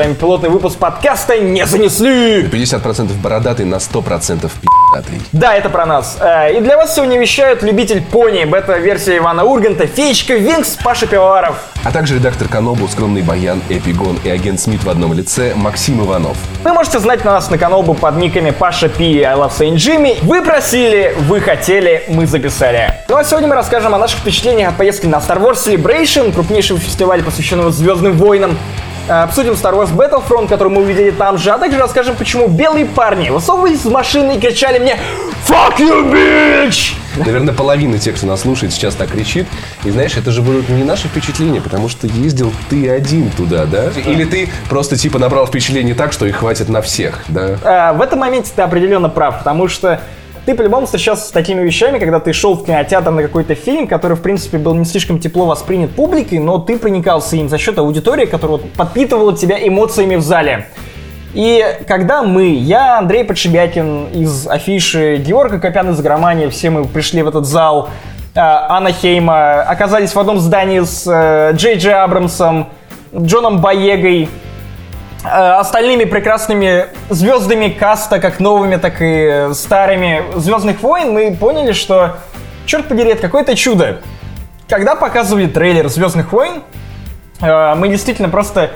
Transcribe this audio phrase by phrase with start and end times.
[0.00, 2.44] вами пилотный выпуск подкаста «Не занесли».
[2.44, 5.20] 50% бородатый на 100% пи***тый.
[5.32, 6.16] Да, это про нас.
[6.20, 11.56] Э, И для вас сегодня вещают любитель пони, бета-версия Ивана Урганта, Феечка Винкс, Паша Пивоваров.
[11.84, 16.38] А также редактор Канобу, скромный Баян, Эпигон и агент Смит в одном лице Максим Иванов.
[16.64, 20.18] Вы можете знать нас на каналбу под никами Паша Пи и I Love Saint Jimmy.
[20.22, 22.94] Вы просили, вы хотели, мы записали.
[23.08, 26.78] Ну а сегодня мы расскажем о наших впечатлениях от поездки на Star Wars Celebration, крупнейшего
[26.80, 28.56] фестиваля, посвященного Звездным войнам.
[29.10, 32.86] Э, Обсудим Star Wars Battlefront, который мы увидели там же, а также расскажем, почему белые
[32.86, 34.96] парни высовывались из машины и кричали мне
[35.48, 39.48] «Fuck you, bitch!» Наверное, половина тех, кто нас слушает, сейчас так кричит.
[39.82, 43.88] И знаешь, это же будут не наши впечатления, потому что ездил ты один туда, да?
[44.06, 47.90] Или ты просто типа набрал впечатлений так, что их хватит на всех, да?
[47.90, 50.00] Э, в этом моменте ты определенно прав, потому что
[50.46, 54.16] ты по-любому встречался с такими вещами, когда ты шел в кинотеатр на какой-то фильм, который,
[54.16, 58.26] в принципе, был не слишком тепло воспринят публикой, но ты проникался им за счет аудитории,
[58.26, 60.66] которая вот подпитывала тебя эмоциями в зале.
[61.32, 67.22] И когда мы, я, Андрей Подшибякин из афиши Георга Копян из Громании, все мы пришли
[67.22, 67.88] в этот зал,
[68.34, 72.68] э, Анна Хейма, оказались в одном здании с э, Джей Джей Абрамсом,
[73.16, 74.28] Джоном Боегой,
[75.24, 82.16] остальными прекрасными звездами каста, как новыми, так и старыми Звездных войн, мы поняли, что,
[82.66, 84.00] черт подери, это какое-то чудо.
[84.68, 86.62] Когда показывали трейлер Звездных войн,
[87.40, 88.70] э, мы действительно просто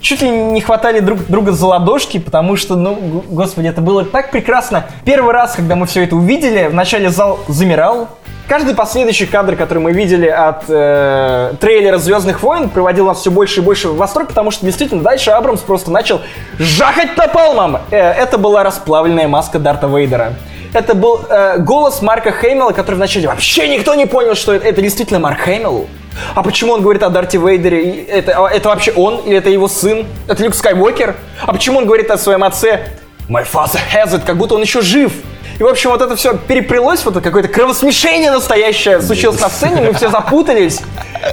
[0.00, 4.30] чуть ли не хватали друг друга за ладошки, потому что, ну, господи, это было так
[4.30, 4.86] прекрасно.
[5.04, 8.08] Первый раз, когда мы все это увидели, вначале зал замирал.
[8.46, 13.60] Каждый последующий кадр, который мы видели от э, трейлера Звездных войн, приводил нас все больше
[13.60, 16.20] и больше в восторг, потому что действительно дальше Абрамс просто начал
[16.58, 17.78] жахать напалмом.
[17.90, 20.34] Э, это была расплавленная маска Дарта Вейдера.
[20.74, 24.82] Это был э, голос Марка Хеймела, который вначале вообще никто не понял, что это, это
[24.82, 25.86] действительно Марк Хеймел.
[26.34, 28.04] А почему он говорит о Дарте Вейдере?
[28.04, 30.06] Это, а это вообще он или это его сын?
[30.28, 31.16] Это Люк Скайуокер?
[31.46, 32.80] А почему он говорит о своем отце?
[33.26, 35.12] My father has it, как будто он еще жив.
[35.58, 39.92] И, в общем, вот это все переплелось, вот какое-то кровосмешение настоящее случилось на сцене, мы
[39.92, 40.80] все запутались.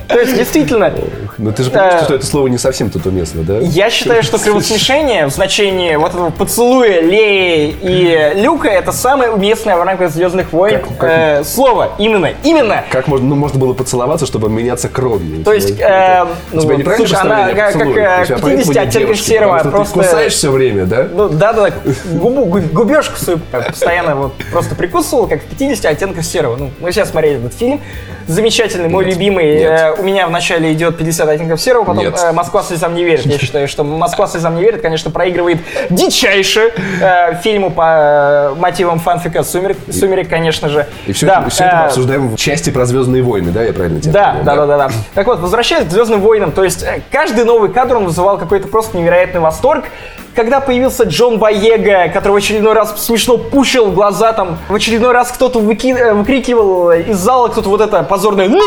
[0.08, 0.94] То есть, действительно,
[1.42, 3.58] Но ты же понимаешь, Э, что это слово не совсем тут уместно, да?
[3.60, 9.76] я считаю, что кровосмешение в значении вот этого поцелуя Леи и Люка это самое уместное
[9.76, 11.90] в рамках Звездных войн Как- как- э, слово.
[11.98, 12.84] Именно, именно.
[12.92, 15.44] Как можно, ну, можно было поцеловаться, чтобы меняться кровью?
[15.44, 17.96] То есть, Ну, э, ну, тебя неправильное слушай, она как- как, поцелуе?
[18.04, 21.08] э, У тебя 50 поэтому нет оттенков серого, просто- Ты кусаешь все время, да?
[21.12, 21.70] Ну да, да,
[22.14, 26.56] губу, гу- губежку свою постоянно вот просто прикусывал, как в 50 оттенков серого.
[26.58, 27.82] Ну, мы сейчас смотрели этот фильм.
[28.28, 29.58] Замечательный, мой любимый.
[29.62, 32.20] Э, у меня вначале идет 50 оттенков серого, потом Нет.
[32.24, 33.26] э, Москва слезам не верит.
[33.26, 35.60] Я считаю, что Москва слезам не верит, конечно, проигрывает
[35.90, 40.88] дичайше э, фильму по э, мотивам фанфика Сумерек, Сумерек, конечно же.
[41.08, 43.64] И все, Да, это, все это мы э, обсуждаем в части про Звездные войны, да?
[43.64, 44.90] Я правильно тебя да, понял, да, да, да, да.
[45.14, 48.68] Так вот, возвращаясь к Звездным войнам, то есть э, каждый новый кадр он вызывал какой-то
[48.68, 49.86] просто невероятный восторг.
[50.34, 55.12] Когда появился Джон Боега, который в очередной раз смешно пущил в глаза, там, в очередной
[55.12, 58.62] раз кто-то выки- выкрикивал из зала кто-то вот это позорное «Ну,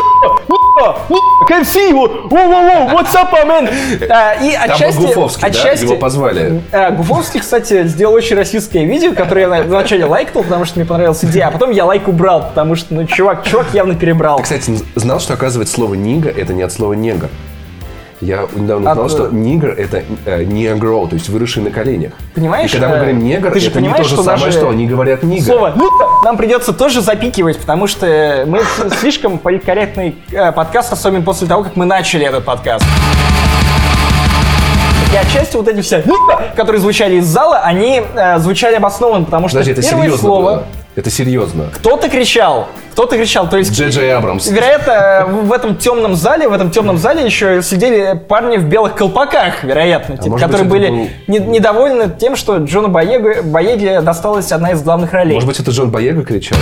[1.09, 3.69] ну, ну, KFC, вот, воу-воу-воу, what's up, man?»
[4.09, 4.99] А, И Там отчасти...
[5.01, 5.47] Гуфовский, да?
[5.47, 6.61] отчасти- Его позвали.
[6.71, 10.87] Э, Гуфовский, кстати, сделал очень российское видео, которое я на- вначале лайкнул, потому что мне
[10.87, 14.39] понравилась идея, а потом я лайк убрал, потому что, ну, чувак, чувак явно перебрал.
[14.39, 17.29] Кстати, знал, что оказывается слово «нига»— это не от слова «негр».
[18.25, 22.13] Я недавно узнал, От- что нигр— это э, негро, то есть выросший на коленях.
[22.33, 24.51] Понимаешь, И когда мы э, говорим негр, ты же это не то же что самое,
[24.51, 25.45] что они говорят нигр.
[25.45, 25.75] Слово
[26.23, 28.61] нам придется тоже запикивать, потому что мы
[28.99, 32.83] слишком политкорректный э, подкаст, особенно после того, как мы начали этот подкаст.
[35.13, 36.03] И отчасти вот эти все
[36.55, 40.63] которые звучали из зала, они э, звучали обоснованно, потому что Подожди, первое слово было?
[40.95, 41.65] Это серьезно.
[41.73, 44.47] кто-то кричал, кто-то кричал, то есть Джей Джей Абрамс.
[44.47, 49.63] Вероятно, в этом темном зале, в этом темном зале еще сидели парни в белых колпаках,
[49.65, 53.99] вероятно, типа, А быть, которые это были был- не- недовольны тем, что Джону Боеге, Боеге
[53.99, 55.33] досталась одна из главных ролей.
[55.33, 56.57] Может быть, это Джон Боега кричал?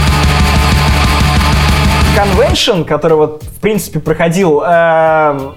[2.15, 5.55] конвеншн, который вот в принципе проходил, эм,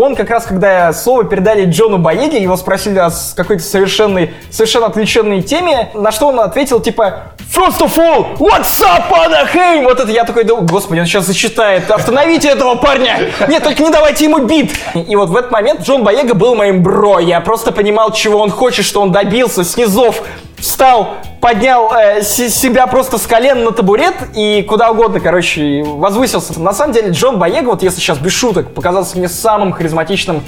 [0.00, 5.42] он как раз, когда слово передали Джону Боеге, его спросили о какой-то совершенной, совершенно отвлеченной
[5.42, 9.84] теме, на что он ответил типа First of all, what's up, Anaheim?
[9.84, 13.18] Вот это я такой думаю, господи, он сейчас зачитает, остановите этого парня!
[13.48, 14.72] Нет, только не давайте ему бит!
[14.94, 18.50] И вот в этот момент Джон Боега был моим бро, я просто понимал, чего он
[18.50, 20.22] хочет, что он добился, снизов
[20.60, 26.60] встал, поднял э, се- себя просто с колен на табурет и куда угодно, короче, возвысился.
[26.60, 30.42] На самом деле, Джон Боега, вот если сейчас без шуток, показался мне самым харизматичным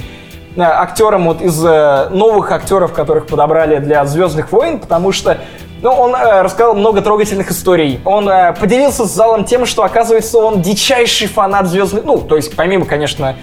[0.57, 5.39] э, актером вот из э, новых актеров, которых подобрали для Звездных войн, потому что
[5.83, 8.01] ну, он э, рассказал много трогательных историй.
[8.05, 12.05] Он э, поделился с залом тем, что, оказывается, он дичайший фанат Звездных...
[12.05, 13.37] Ну, то есть, помимо, конечно,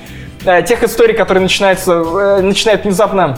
[0.45, 3.37] э, тех историй, которые начинаются, э, начинают внезапно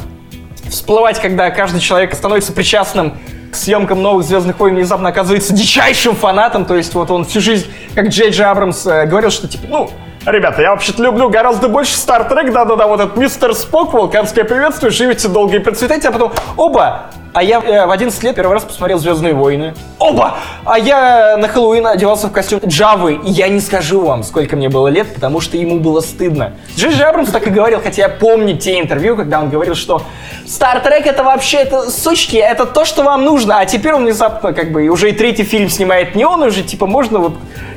[0.69, 3.17] всплывать, когда каждый человек становится причастным
[3.51, 7.67] к съемкам новых Звездных войн внезапно оказывается дичайшим фанатом, то есть вот он всю жизнь,
[7.95, 9.89] как Джей Джей Абрамс, э, говорил, что типа, ну,
[10.25, 14.91] Ребята, я вообще-то люблю гораздо больше Star Trek, да-да-да, вот этот мистер Спок, вулканское приветствие,
[14.91, 18.63] живите долго и процветайте, а потом, оба, а я э, в 11 лет первый раз
[18.63, 19.73] посмотрел «Звездные войны».
[19.99, 20.37] Оба!
[20.65, 24.69] А я на Хэллоуин одевался в костюм Джавы, и я не скажу вам, сколько мне
[24.69, 26.53] было лет, потому что ему было стыдно.
[26.75, 30.01] Джей Абрамс так и говорил, хотя я помню те интервью, когда он говорил, что
[30.45, 34.71] Trek это вообще, это сучки, это то, что вам нужно, а теперь он внезапно, как
[34.71, 37.33] бы, уже и третий фильм снимает не он, уже, типа, можно вот,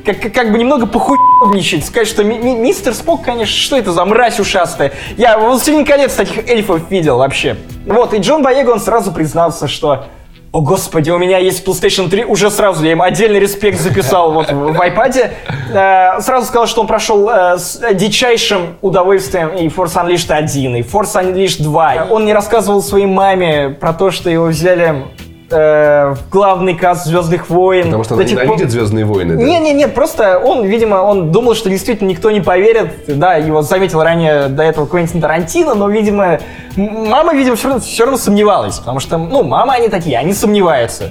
[0.06, 4.04] как, как бы немного похуйничать, сказать, что ми- ми- мистер Спок, конечно, что это за
[4.04, 4.92] мразь ушастая?
[5.16, 7.56] Я «Властелин колец» таких эльфов видел вообще.
[7.86, 10.04] Вот, и Джон Боега, он сразу признался, что
[10.52, 14.52] о, господи, у меня есть PlayStation 3, уже сразу я им отдельный респект записал вот
[14.52, 15.30] в, в iPad.
[15.72, 20.82] Э, сразу сказал, что он прошел э, с дичайшим удовольствием и Force Unleashed 1, и
[20.82, 22.08] Force Unleashed 2.
[22.10, 25.06] Он не рассказывал своей маме про то, что его взяли
[25.52, 27.84] э, в главный каст Звездных войн.
[27.84, 29.36] Потому что она пор- ненавидит Звездные войны.
[29.36, 29.42] да?
[29.42, 32.90] не-не-не, просто он, видимо, он думал, что действительно никто не поверит.
[33.06, 36.40] Да, его заметил ранее до этого Квентин Тарантино, но, видимо,
[36.76, 38.78] мама, видимо, все равно, все равно сомневалась.
[38.78, 41.10] Потому что, ну, мама они такие, они сомневаются.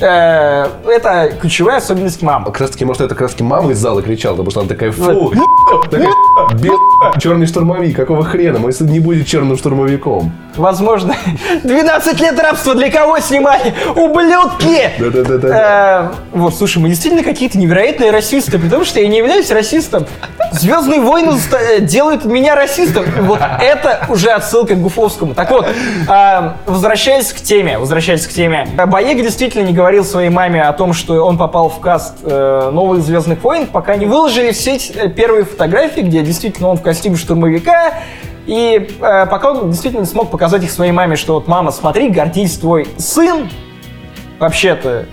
[0.00, 2.44] Э, это ключевая особенность мам.
[2.44, 4.68] Как раз таки, может, это как раз таки мама из зала кричала, потому что она
[4.68, 5.32] такая, фу,
[5.90, 6.08] такая,
[7.20, 10.32] черный штурмовик, какого хрена, мой сын не будет черным штурмовиком.
[10.56, 11.14] Возможно,
[11.64, 13.74] 12 лет рабства для кого снимали?
[13.94, 14.90] Ублюдки!
[14.98, 16.12] Да-да-да-да.
[16.32, 20.06] Э, Вот, слушай, мы действительно какие-то невероятные расисты, потому что я не являюсь расистом.
[20.52, 23.04] Звездные войны э, делают меня расистом.
[23.22, 25.34] Вот это уже отсылка к Гуфовскому.
[25.34, 25.66] Так вот,
[26.66, 28.68] возвращаясь к теме, возвращаясь к теме.
[28.86, 33.00] Боега действительно не говорил своей маме о том, что он попал в каст э, новых
[33.00, 37.14] Звездных войн, пока не выложили в сеть э, первые фотографии, где действительно он в костюме
[37.14, 37.94] штурмовика,
[38.44, 42.58] и э, пока он действительно смог показать их своей маме, что вот, мама, смотри, гордись,
[42.58, 43.48] твой сын,
[44.40, 45.06] вообще-то,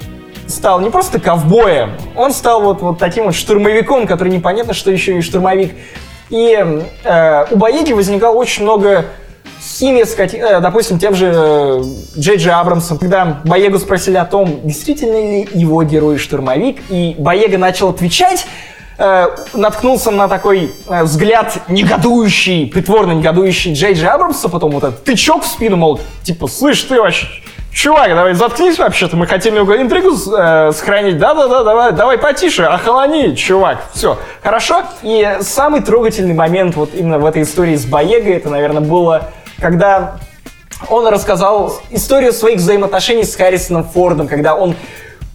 [0.48, 5.16] стал не просто ковбоем, он стал вот, вот таким вот штурмовиком, который непонятно, что еще
[5.16, 5.76] и штурмовик.
[6.32, 6.58] И
[7.04, 9.06] э, у Боеги возникало очень много
[9.82, 11.84] химии с, кати- э, допустим, тем же э,
[12.18, 17.58] Джей Джей Абрамсом, когда Боегу спросили о том, действительно ли его герой штурмовик, и Боега
[17.58, 18.46] начал отвечать,
[19.00, 25.44] э, наткнулся на такой взгляд негодующий, притворно негодующий Джей Джей Абрамса, потом вот этот тычок
[25.44, 27.26] в спину, мол, типа, слышь, ты вообще,
[27.74, 33.34] чувак, давай заткнись вообще-то, мы хотим его интригу э, сохранить, да-да-да, давай, давай потише, охолони,
[33.34, 34.84] чувак, все, хорошо?
[35.02, 39.32] И самый трогательный момент вот именно в этой истории с Боегой, это, наверное, было,
[39.62, 40.16] когда
[40.90, 44.76] он рассказал историю своих взаимоотношений с Харрисоном Фордом, когда он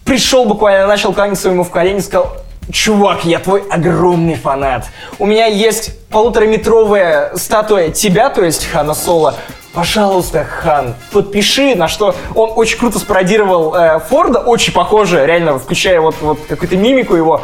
[0.05, 2.35] пришел буквально, начал кланяться ему в колени и сказал,
[2.71, 4.85] чувак, я твой огромный фанат.
[5.17, 9.35] У меня есть полутораметровая статуя тебя, то есть Хана Соло.
[9.73, 16.01] Пожалуйста, Хан, подпиши, на что он очень круто спародировал э, Форда, очень похоже, реально, включая
[16.01, 17.41] вот, вот какую-то мимику его.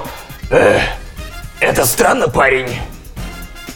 [0.49, 0.79] «Э,
[1.59, 2.69] это странно, парень.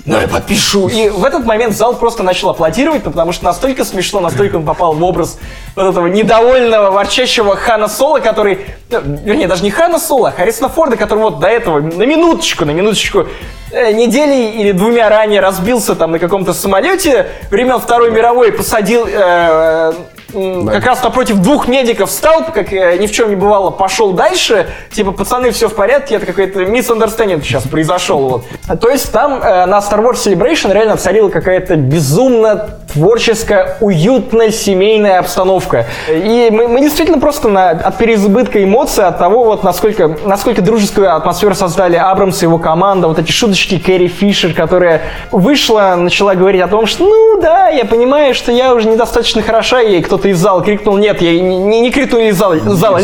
[0.08, 0.88] Ну, я подпишу.
[0.88, 4.66] И в этот момент зал просто начал аплодировать, ну, потому что настолько смешно, настолько он
[4.66, 5.38] попал в образ
[5.76, 10.70] вот этого недовольного, ворчащего Хана Соло, который, ну, вернее, даже не Хана Соло, а Харрисона
[10.70, 13.28] Форда, который вот до этого, на минуточку, на минуточку,
[13.72, 19.94] э, недели или двумя ранее разбился там на каком-то самолете времен Второй мировой, посадил э,
[20.38, 24.14] м, как раз напротив двух медиков встал, как э, ни в чем не бывало, пошел
[24.14, 28.20] дальше, типа, пацаны, все в порядке, это какой-то misunderstanding сейчас произошел,
[28.68, 28.80] вот.
[28.80, 35.20] То есть там э, на Star Wars Celebration реально царила какая-то безумно творческая, уютная семейная
[35.20, 35.86] обстановка.
[36.10, 41.16] И мы, мы действительно просто на, от переизбытка эмоций, от того, вот насколько, насколько дружескую
[41.16, 45.02] атмосферу создали Абрамс и его команда, вот эти шуточки Кэрри Фишер, которая
[45.32, 49.80] вышла, начала говорить о том, что, ну да, я понимаю, что я уже недостаточно хороша,
[49.80, 53.00] ей кто-то из зала крикнул, нет, я не, не, крикнул из зала, зала,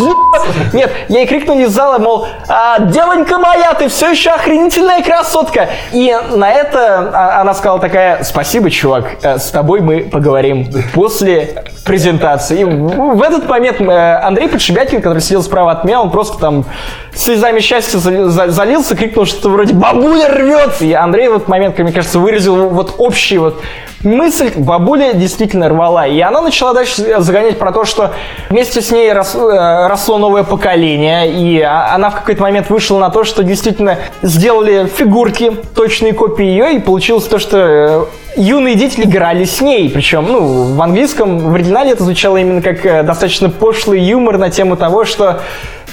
[0.73, 5.69] нет, я ей крикнул из зала, мол, «А, девонька моя, ты все еще охренительная красотка.
[5.91, 11.63] И на это а, она сказала такая, спасибо, чувак, э, с тобой мы поговорим после
[11.85, 12.61] презентации.
[12.61, 16.65] И в этот момент э, Андрей Подшибякин, который сидел справа от меня, он просто там
[17.13, 21.77] слезами счастья за- за- залился, крикнул что-то вроде «Бабуля рвется!» И Андрей в этот момент,
[21.77, 23.61] мне кажется, выразил вот общий вот
[24.03, 26.05] мысль, бабуля действительно рвала.
[26.07, 28.11] И она начала дальше загонять про то, что
[28.49, 32.99] вместе с ней рос- э, росло новое поколение, и а- она в какой-то момент вышла
[32.99, 38.05] на то, что действительно сделали фигурки, точные копии ее, и получилось то, что э,
[38.35, 39.89] юные дети играли с ней.
[39.89, 44.49] Причем, ну, в английском, в оригинале это звучало именно как э, достаточно пошлый юмор на
[44.49, 45.41] тему того, что,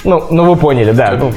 [0.05, 1.17] ну, ну вы поняли, да.
[1.19, 1.33] ну,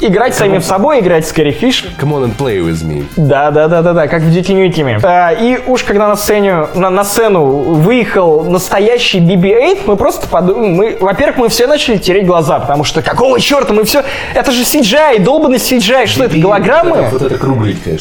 [0.00, 1.84] играть самим собой, играть с Кэрри Фиш.
[2.00, 3.04] Come on and play with me.
[3.16, 4.98] Да, да, да, да, да, как в Ньюкиме.
[5.02, 10.68] А, и уж когда на сцене, на, на сцену выехал настоящий BB-8, мы просто подумали,
[10.68, 14.02] мы, во-первых, мы все начали тереть глаза, потому что какого черта, мы все,
[14.34, 16.90] это же CGI, долбанный CGI, что это, голограммы?
[16.90, 17.38] Вот это, вот это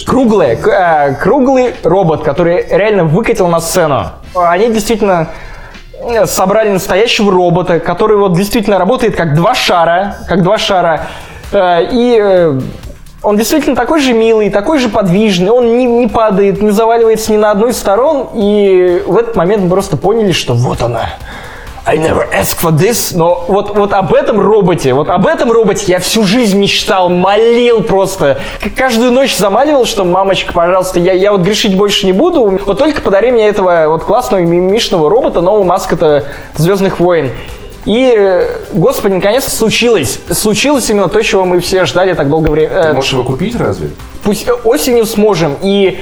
[0.05, 4.07] Круглый, к- э, круглый робот, который реально выкатил на сцену.
[4.35, 5.29] Они действительно
[6.01, 11.07] э, собрали настоящего робота, который вот действительно работает как два шара, как два шара.
[11.51, 12.59] Э, И э,
[13.21, 17.37] он действительно такой же милый, такой же подвижный, он не, не падает, не заваливается ни
[17.37, 18.29] на одну из сторон.
[18.33, 21.09] И в этот момент мы просто поняли, что вот она.
[21.85, 25.85] I never asked for this, но вот, вот об этом роботе, вот об этом роботе
[25.87, 28.37] я всю жизнь мечтал, молил просто.
[28.75, 33.01] Каждую ночь замаливал, что мамочка, пожалуйста, я, я вот грешить больше не буду, вот только
[33.01, 36.25] подари мне этого вот классного мимишного робота, нового маскота
[36.55, 37.31] Звездных войн.
[37.89, 40.19] И, господи, наконец случилось.
[40.29, 42.71] Случилось именно то, чего мы все ждали так долгое время.
[42.71, 43.89] Э, Можешь его купить разве?
[44.23, 45.55] Пусть э, осенью сможем.
[45.63, 45.97] И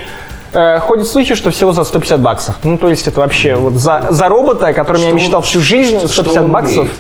[0.52, 2.56] э, ходят слухи, что всего за 150 баксов.
[2.64, 5.62] Ну, то есть это вообще вот за, за робота, о котором я Что- мечтал всю
[5.62, 6.78] жизнь, что 150 он баксов.
[6.80, 6.92] умеет?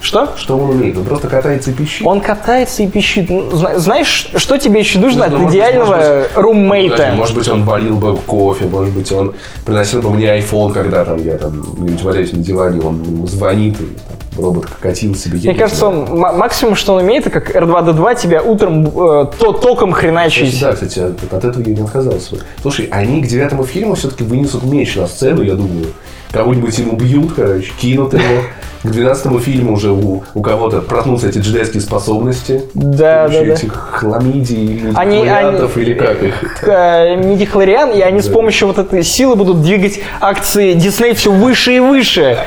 [0.00, 0.28] Что?
[0.36, 0.96] Что он умеет?
[0.96, 2.06] Он просто катается и пищит.
[2.06, 3.28] Он катается и пищит.
[3.28, 7.12] Ну, зна- Знаешь, что тебе еще нужно от Ну, может быть, идеального может быть, руммейта?
[7.16, 11.18] Может быть, он варил бы кофе, может быть, он приносил бы мне iPhone, когда там
[11.24, 15.38] я там где-нибудь валяюсь на диване, он ему звонит, и там, робот катил себе.
[15.38, 18.90] Мне кажется, он максимум, что он умеет, это как R2D2 тебя утром э,
[19.38, 20.60] то, током хреначить.
[20.60, 22.36] Да, кстати, от, от этого я не отказался.
[22.62, 25.86] Слушай, они к девятому фильму все-таки вынесут меч на сцену, я думаю.
[26.30, 28.22] Кого-нибудь ему бьют, короче, кинут его.
[28.82, 32.62] К двенадцатому фильму уже у, у кого-то проснутся эти джедайские способности.
[32.74, 33.52] Да, да, да.
[33.54, 36.62] Этих хламидий, Они- вариантов они- или как их.
[36.62, 41.76] э, мидихлориан, и они с помощью вот этой силы будут двигать акции Дисней все выше
[41.76, 42.38] и выше.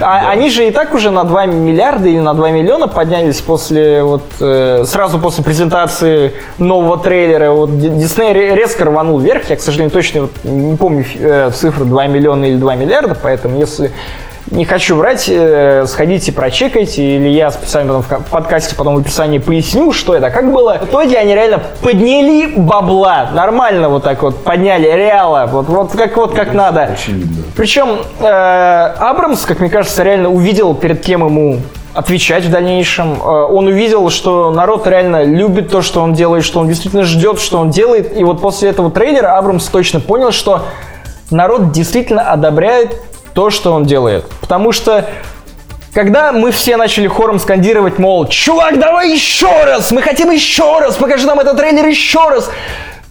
[0.00, 4.02] А они же и так уже на 2 миллиарда или на 2 миллиона поднялись после
[4.02, 7.52] вот э, сразу после презентации нового трейлера.
[7.52, 9.48] Вот Ди- Дисней ре- резко рванул вверх.
[9.50, 13.58] Я, к сожалению, точно вот не помню э, цифры 2 миллиона или 2 миллиарда, поэтому
[13.58, 13.92] если
[14.50, 18.98] не хочу врать, э, сходите, прочекайте, или я специально потом в ка- подкасте потом в
[18.98, 20.78] описании поясню, что это, как было.
[20.80, 26.16] В итоге они реально подняли бабла, нормально вот так вот подняли, реала, вот, вот как
[26.16, 26.82] вот как надо.
[26.84, 27.42] Очевидно.
[27.56, 31.60] Причем э, Абрамс, как мне кажется, реально увидел, перед кем ему
[31.92, 33.14] отвечать в дальнейшем.
[33.14, 37.40] Э, он увидел, что народ реально любит то, что он делает, что он действительно ждет,
[37.40, 38.16] что он делает.
[38.16, 40.62] И вот после этого трейлера Абрамс точно понял, что
[41.30, 43.00] народ действительно одобряет
[43.36, 44.24] то, что он делает.
[44.40, 45.04] Потому что
[45.92, 50.96] когда мы все начали хором скандировать, мол, чувак, давай еще раз, мы хотим еще раз,
[50.96, 52.50] покажи нам этот трейлер еще раз.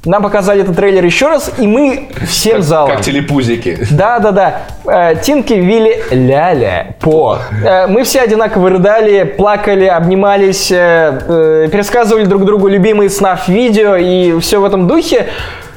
[0.03, 2.91] Нам показали этот трейлер еще раз, и мы всем залом.
[2.91, 3.77] Как телепузики.
[3.91, 4.61] Да, да, да.
[4.85, 7.39] Э, Тинки, Вилли, Ляля, По.
[7.63, 14.39] Э, Мы все одинаково рыдали, плакали, обнимались, э, пересказывали друг другу любимые снаф видео и
[14.41, 15.27] все в этом духе.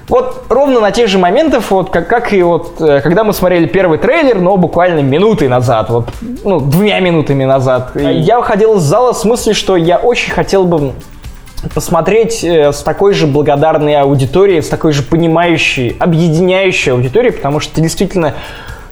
[0.08, 3.66] Вот ровно на тех же моментах, вот как, как и вот, э, когда мы смотрели
[3.66, 6.08] первый трейлер, но буквально минуты назад, вот,
[6.44, 7.92] ну, двумя минутами назад.
[7.94, 10.92] Я уходил из зала с мыслью, что я очень хотел бы
[11.74, 17.74] посмотреть э, с такой же благодарной аудиторией, с такой же понимающей, объединяющей аудиторией, потому что
[17.74, 18.34] ты действительно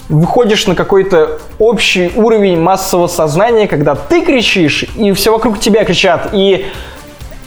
[0.08, 6.28] выходишь на какой-то общий уровень массового сознания, когда ты кричишь, и все вокруг тебя кричат,
[6.32, 6.66] и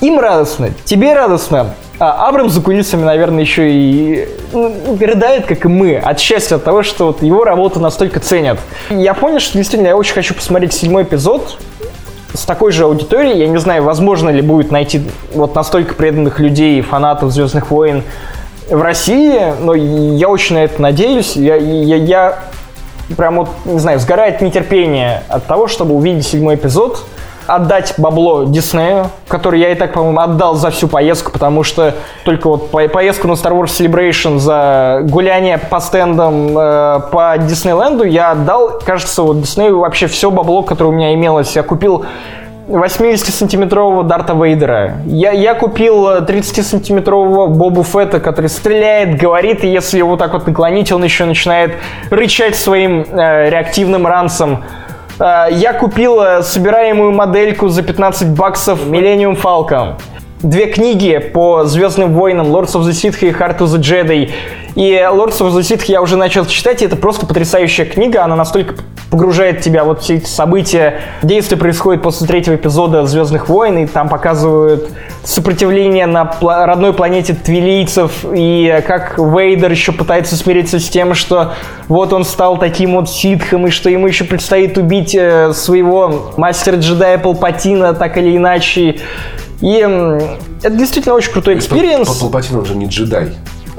[0.01, 5.67] им радостно, тебе радостно, а Абрам за кулисами, наверное, еще и ну, рыдает, как и
[5.67, 8.57] мы, от счастья от того, что вот его работу настолько ценят.
[8.89, 11.57] Я понял, что действительно я очень хочу посмотреть седьмой эпизод,
[12.33, 13.39] с такой же аудиторией.
[13.39, 15.01] Я не знаю, возможно ли будет найти
[15.33, 18.03] вот настолько преданных людей, фанатов Звездных войн
[18.69, 21.35] в России, но я очень на это надеюсь.
[21.35, 22.39] Я, я, я
[23.17, 27.03] прям вот, не знаю, сгорает нетерпение от того, чтобы увидеть седьмой эпизод,
[27.49, 32.47] отдать бабло Диснею, который я и так, по-моему, отдал за всю поездку, потому что только
[32.47, 38.31] вот по- поездку на Star Wars Celebration за гуляние по стендам э, по Диснейленду я
[38.31, 41.55] отдал, кажется, вот Диснею вообще все бабло, которое у меня имелось.
[41.55, 42.05] Я купил
[42.69, 44.97] 80-сантиметрового Дарта Вейдера.
[45.05, 50.45] Я, я купил э, 30-сантиметрового Бобу Фетта, который стреляет, говорит, и если его так вот
[50.47, 51.73] наклонить, он еще начинает
[52.11, 54.63] рычать своим э, реактивным ранцем.
[55.19, 59.95] Э, Я купил э, собираемую модельку за 15 баксов Millennium Falcon.
[60.41, 64.31] Две книги по Звездным войнам Lords of the Sith и Heart of the Jedi.
[64.75, 68.23] И Lords of the Sith я уже начал читать, и это просто потрясающая книга.
[68.23, 68.75] Она настолько
[69.11, 71.01] погружает тебя вот все эти события.
[71.23, 74.89] Действие происходит после третьего эпизода Звездных войн, и там показывают
[75.23, 81.53] сопротивление на родной планете твилийцев, и как Вейдер еще пытается смириться с тем, что
[81.87, 86.77] вот он стал таким вот ситхом, и что ему еще предстоит убить э, своего мастера
[86.77, 88.99] джедая Палпатина, так или иначе.
[89.61, 89.75] И
[90.63, 92.07] это действительно очень крутой experience.
[92.07, 93.29] Палпатин, он же не джедай.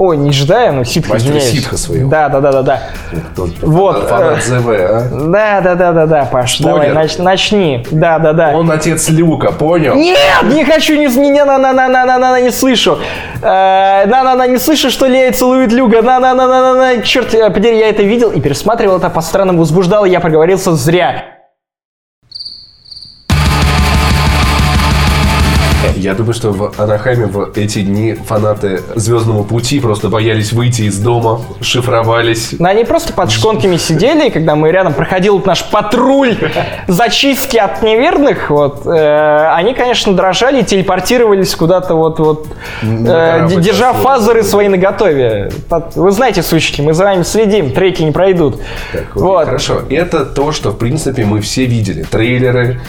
[0.03, 1.51] Ой, не джедая, но ситха, Мастер извиняюсь.
[1.51, 2.09] ситха своего.
[2.09, 2.81] Да, да, да, да, да.
[3.61, 5.07] Вот, Фанат э, ЗВ, а?
[5.11, 6.97] Да, да, да, да, да, Паш, давай, Спойлер.
[7.05, 7.85] нач- начни.
[7.91, 8.51] Да, да, да.
[8.55, 9.93] Он отец Люка, понял?
[9.93, 12.97] Нет, не хочу, не, не, на, на, на, на, на, на, не слышу.
[13.43, 16.01] Э, На, на, на, не слышу, что Лея целует Люка.
[16.01, 19.11] На, на, на, на, на, на, черт, э, подери, я это видел и пересматривал это
[19.11, 21.25] по-странному возбуждал, и я проговорился зря.
[26.01, 30.97] Я думаю, что в Анахайме в эти дни фанаты Звездного пути просто боялись выйти из
[30.97, 32.55] дома, шифровались.
[32.57, 36.35] Но они просто под шконками сидели, и когда мы рядом проходил наш патруль
[36.87, 42.47] зачистки от неверных, вот, э, они, конечно, дрожали и телепортировались куда-то вот, вот
[42.81, 45.51] э, держа фазеры свои наготове.
[45.93, 48.59] Вы знаете, сучки, мы за вами следим, треки не пройдут.
[48.91, 49.45] Так, вот.
[49.45, 49.83] Хорошо.
[49.87, 52.01] Это то, что, в принципе, мы все видели.
[52.01, 52.81] Трейлеры,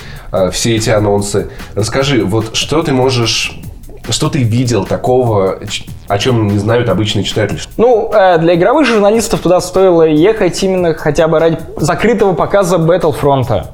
[0.53, 1.51] все эти анонсы.
[1.75, 3.59] Расскажи, вот что ты можешь...
[4.11, 5.61] Что ты видел такого,
[6.09, 7.61] о чем не знают обычные читатели?
[7.77, 13.65] Ну, э, для игровых журналистов туда стоило ехать именно хотя бы ради закрытого показа Battlefront.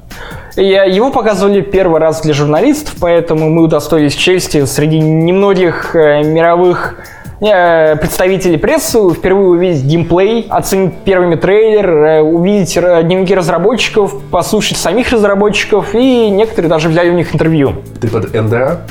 [0.55, 6.97] Э, Его показывали первый раз для журналистов, поэтому мы удостоились чести среди немногих э, мировых
[7.41, 15.11] э, представителей прессы впервые увидеть геймплей, оценить первыми трейлер, э, увидеть дневники разработчиков, послушать самих
[15.11, 17.75] разработчиков, и некоторые даже взяли у них интервью.
[18.01, 18.81] Ты под НДА?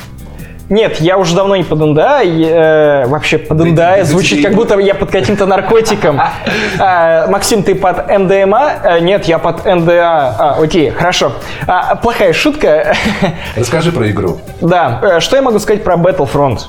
[0.69, 2.21] Нет, я уже давно не под НДА.
[2.21, 5.45] и, э, вообще под Да, НДА да, да, звучит тебе- как будто я под каким-то
[5.47, 6.19] наркотиком.
[6.79, 8.71] А, Максим, ты под МДМА?
[8.83, 10.35] Э, Нет, я под НДА.
[10.37, 11.31] А, окей, хорошо.
[11.67, 12.93] А, Плохая шутка.
[13.57, 14.37] Расскажи про игру.
[14.61, 16.59] Да, что я могу сказать про Battlefront?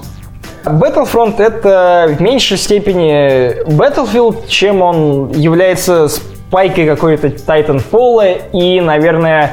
[0.64, 9.52] Battlefront это в меньшей степени Battlefield, чем он является спайкой какой-то Titanfall и, наверное,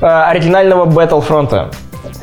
[0.00, 1.72] э, оригинального Battlefront.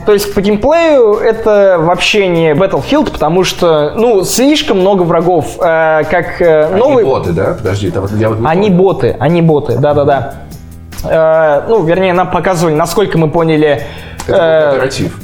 [0.06, 5.56] То есть по геймплею это вообще не Battlefield, потому что, ну, слишком много врагов.
[5.60, 7.06] э, как э, Они новый...
[7.06, 7.54] боты, да?
[7.58, 8.82] Подожди, это вот я вот Они понял.
[8.84, 10.36] боты, они боты, да-да-да.
[11.06, 13.82] Э, ну, вернее, нам показывали, насколько мы поняли,
[14.28, 15.20] Это э, кооператив.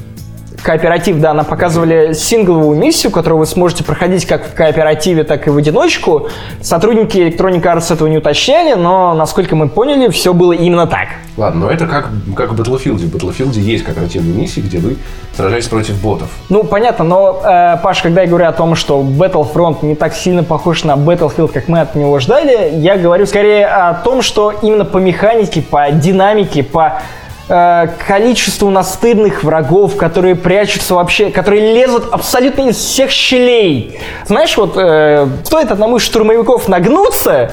[0.62, 5.50] Кооператив, да, нам показывали сингловую миссию, которую вы сможете проходить как в кооперативе, так и
[5.50, 6.30] в одиночку.
[6.62, 11.08] Сотрудники Electronic Arts этого не уточняли, но, насколько мы поняли, все было именно так.
[11.38, 12.98] Ладно, но это как, как в Battlefield.
[12.98, 14.98] В Battlefield есть кооперативные миссии, где вы
[15.36, 16.28] сражаетесь против ботов.
[16.50, 20.43] Ну, понятно, но, э, Паш, когда я говорю о том, что Battlefront не так сильно
[20.43, 24.86] похож на Battlefield, как мы от него ждали, я говорю скорее о том, что именно
[24.86, 27.02] по механике, по динамике, по
[28.07, 33.99] количеству настырных врагов, которые прячутся вообще, которые лезут абсолютно из всех щелей.
[34.25, 37.51] Знаешь, вот э, стоит одному из штурмовиков нагнуться,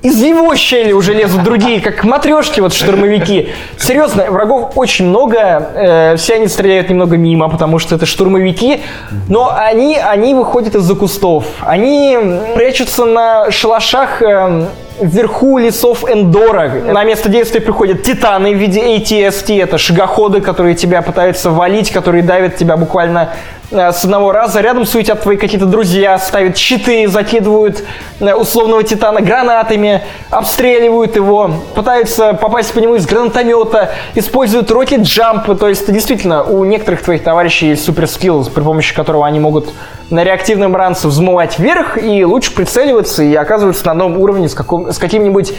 [0.00, 3.48] из его щели уже лезут другие, как матрешки вот штурмовики.
[3.78, 5.38] Серьезно, врагов очень много,
[5.74, 8.80] э, все они стреляют немного мимо, потому что это штурмовики,
[9.28, 12.16] но они, они выходят из-за кустов, они
[12.54, 14.66] прячутся на шалашах э,
[15.00, 16.68] вверху лесов Эндора.
[16.68, 22.22] На место действия приходят титаны в виде ATST, это шагоходы, которые тебя пытаются валить, которые
[22.22, 23.30] давят тебя буквально
[23.70, 24.60] э, с одного раза.
[24.60, 27.84] Рядом суетят твои какие-то друзья, ставят щиты, закидывают
[28.20, 35.58] э, условного титана гранатами, обстреливают его, пытаются попасть по нему из гранатомета, используют рокет джамп.
[35.58, 39.70] То есть действительно у некоторых твоих товарищей есть супер скилл, при помощи которого они могут
[40.10, 44.90] на реактивном ранце взмывать вверх и лучше прицеливаться и оказываться на одном уровне с, каком-
[44.90, 45.52] с каким-нибудь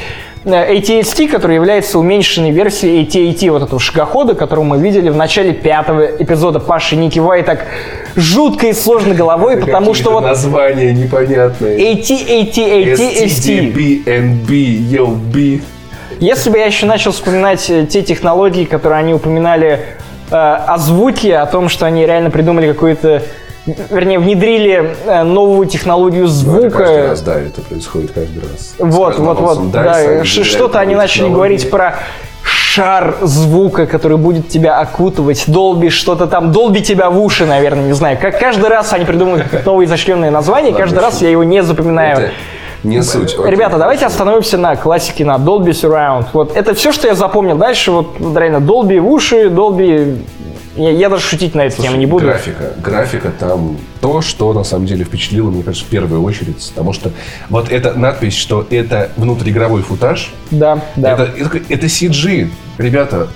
[0.43, 5.53] э, AT-ST, который является уменьшенной версией AT-AT, вот этого шагохода, которого мы видели в начале
[5.53, 7.65] пятого эпизода Паши Ники Вай так
[8.15, 11.93] жутко и сложно головой, потому что вот названия непонятные.
[11.93, 13.73] AT, AT, AT, ST.
[13.73, 15.61] STDBNB, YOB.
[16.19, 19.79] Если бы я еще начал вспоминать э, те технологии, которые они упоминали
[20.31, 23.21] э, о звуке, о том, что они реально придумали какую-то,
[23.89, 27.07] вернее, внедрили э, новую технологию Ну, это каждый звука.
[27.09, 28.75] раз, да, это происходит каждый раз.
[28.79, 31.35] Вот, С каждым вот, вот, да, что-то они новые начали технологии.
[31.35, 31.99] говорить про
[32.43, 37.93] шар звука, который будет тебя окутывать, долби что-то там, долби тебя в уши, наверное, не
[37.93, 38.17] знаю.
[38.19, 41.43] Как каждый раз они придумывают какое-то новое изощренное название, и Ладно, каждый раз я его
[41.43, 42.17] не запоминаю.
[42.17, 42.31] Это
[42.83, 43.35] не суть.
[43.37, 43.51] Окей.
[43.51, 46.27] Ребята, давайте остановимся на классике, на Dolby Surround.
[46.33, 47.57] Вот это все, что я запомнил.
[47.57, 50.23] Дальше вот реально Dolby в уши, Dolby...
[50.79, 52.25] Я, я даже шутить на эту Слушай, тему не буду.
[52.25, 52.71] Графика.
[52.77, 56.69] Графика там то, что на самом деле впечатлило, мне кажется, в первую очередь.
[56.69, 57.11] Потому что
[57.49, 61.13] вот эта надпись, что это внутриигровой футаж, Да, да.
[61.13, 62.49] это, это, это CG.
[62.77, 63.27] Ребята,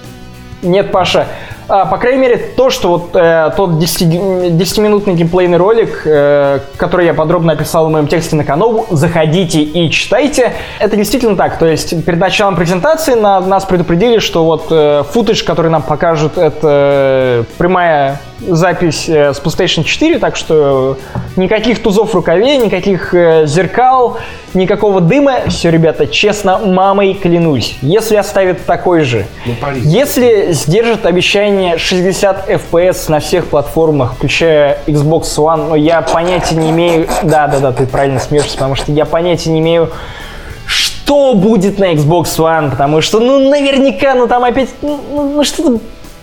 [0.61, 1.27] Нет, Паша,
[1.67, 7.53] по крайней мере, то, что вот э, тот 10-минутный геймплейный ролик, э, который я подробно
[7.53, 10.53] описал в моем тексте на канал, заходите и читайте.
[10.79, 11.57] Это действительно так.
[11.57, 16.37] То есть перед началом презентации на, нас предупредили, что вот э, футаж, который нам покажут,
[16.37, 20.97] это прямая запись э, с PlayStation 4, так что
[21.35, 24.17] никаких тузов в рукаве, никаких э, зеркал,
[24.53, 25.47] никакого дыма.
[25.47, 27.77] Все, ребята, честно, мамой клянусь.
[27.81, 35.23] Если оставит такой же, Ну, если сдержит обещание 60 FPS на всех платформах, включая Xbox
[35.37, 37.07] One, но я понятия не имею...
[37.23, 39.89] Да-да-да, ты правильно смеешься, потому что я понятия не имею,
[40.65, 45.79] что будет на Xbox One, потому что, ну, наверняка, ну, там опять, ну, ну, что-то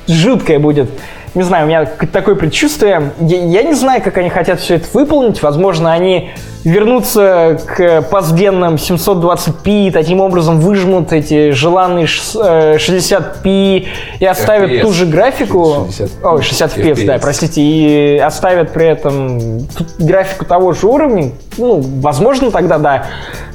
[0.06, 0.90] жуткое будет.
[1.34, 3.12] Не знаю, у меня такое предчувствие.
[3.20, 5.42] Я, я не знаю, как они хотят все это выполнить.
[5.42, 6.30] Возможно, они
[6.64, 13.86] вернутся к пасгенным 720p, и таким образом выжмут эти желанные шс- э, 60p
[14.18, 14.80] и оставят FPS.
[14.82, 15.86] ту же графику.
[15.86, 17.20] 60 Ой, 60 FPS, да, FPS.
[17.20, 19.60] простите, и оставят при этом
[19.98, 21.30] графику того же уровня.
[21.56, 23.06] Ну, возможно, тогда да.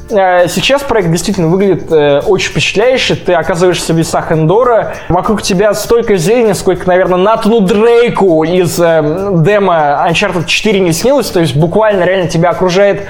[0.10, 3.16] Э, Сейчас проект действительно выглядит э, очень впечатляюще.
[3.16, 4.96] Ты оказываешься в лесах Эндора.
[5.10, 11.28] Вокруг тебя столько зелени, сколько, наверное, Натану Дрейку из э, демо Uncharted 4 не снилось.
[11.32, 13.08] То есть буквально реально тебя окружает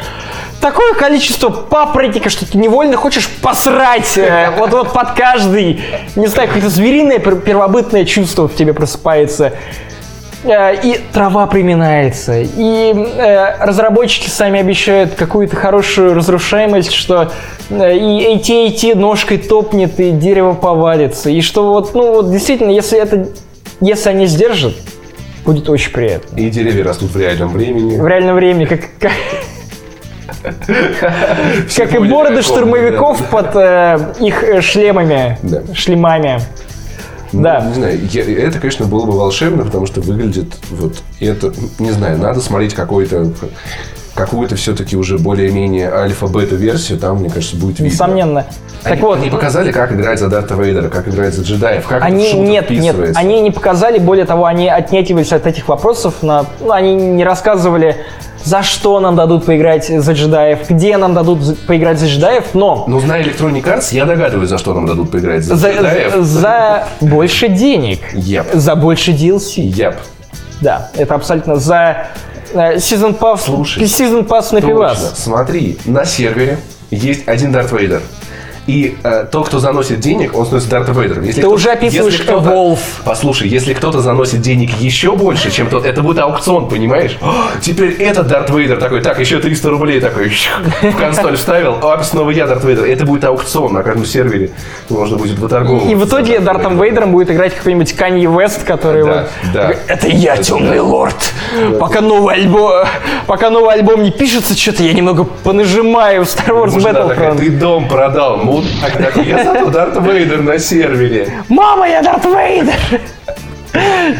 [0.61, 4.17] такое количество папоротника, что ты невольно хочешь посрать.
[4.57, 5.81] Вот, вот под каждый.
[6.15, 9.53] Не знаю, какое-то звериное пер- первобытное чувство в тебе просыпается.
[10.45, 12.39] Э, И трава приминается.
[12.41, 17.31] И э, разработчики сами обещают какую-то хорошую разрушаемость, что
[17.69, 21.29] э, и AT-AT ножкой топнет, и дерево повалится.
[21.29, 23.27] И что вот, ну вот действительно, если это,
[23.81, 24.75] если они сдержат,
[25.45, 26.37] будет очень приятно.
[26.37, 27.97] И деревья растут в реальном времени.
[27.97, 29.13] В реальном времени, как, как,
[31.75, 33.55] как и бороды штурмовиков под
[34.21, 35.37] их э, шлемами,
[37.41, 37.61] Да.
[37.61, 37.67] Ну, Да.
[37.69, 42.17] Не знаю, я- это, конечно, было бы волшебно, потому что выглядит вот это, не знаю,
[42.17, 43.31] надо смотреть какой-то
[44.15, 47.91] какую-то все-таки уже более-менее альфа-бета-версию, там, мне кажется, будет видно.
[47.91, 48.45] Несомненно.
[48.83, 52.01] Они, так вот, они показали, как играть за Дарта Вейдера, как играть за джедаев, как
[52.01, 56.45] Они шутер нет, нет, они не показали, более того, они отнятивались от этих вопросов, на,
[56.61, 57.97] ну, они не рассказывали,
[58.45, 62.99] за что нам дадут поиграть за джедаев, где нам дадут поиграть за джедаев, но Но
[62.99, 65.43] зная Electronic Arts, я догадываюсь, за что нам дадут поиграть.
[65.43, 66.13] За, за, джедаев.
[66.23, 68.55] за больше денег, Yep.
[68.57, 69.63] за больше DLC.
[69.71, 69.95] Yep.
[70.61, 72.07] Да, это абсолютно за
[72.53, 75.13] э, Season Pass, Слушай, Season Pass на пивас.
[75.17, 76.59] Смотри, на сервере
[76.91, 78.01] есть один Дарт Вейдер.
[78.67, 81.23] И э, тот, кто заносит денег, он становится Дартом Вейдером.
[81.23, 82.79] Если Ты уже описываешь если Evolve.
[83.03, 87.17] Послушай, если кто-то заносит денег еще больше, чем тот, это будет аукцион, понимаешь?
[87.21, 90.29] О, теперь этот Дарт Вейдер такой, так, еще 300 рублей такой,
[90.81, 92.85] в консоль вставил, а снова я Дарт Вейдер.
[92.85, 94.51] Это будет аукцион на каждом сервере.
[94.89, 95.89] Можно будет выторговывать.
[95.91, 99.53] И в итоге Дартом Вейдером будет играть какой-нибудь Канье Вест, который Да, вот...
[99.53, 99.73] да.
[99.87, 101.15] Это я, темный лорд.
[101.79, 102.85] Пока новый альбом,
[103.27, 107.37] пока новый альбом не пишется, что-то я немного понажимаю в Star Wars Battlefront.
[107.37, 108.37] ты дом продал,
[108.81, 109.25] такой.
[109.27, 111.29] Я зато Дарт Вейдер на сервере.
[111.49, 113.01] Мама, я Дарт Вейдер!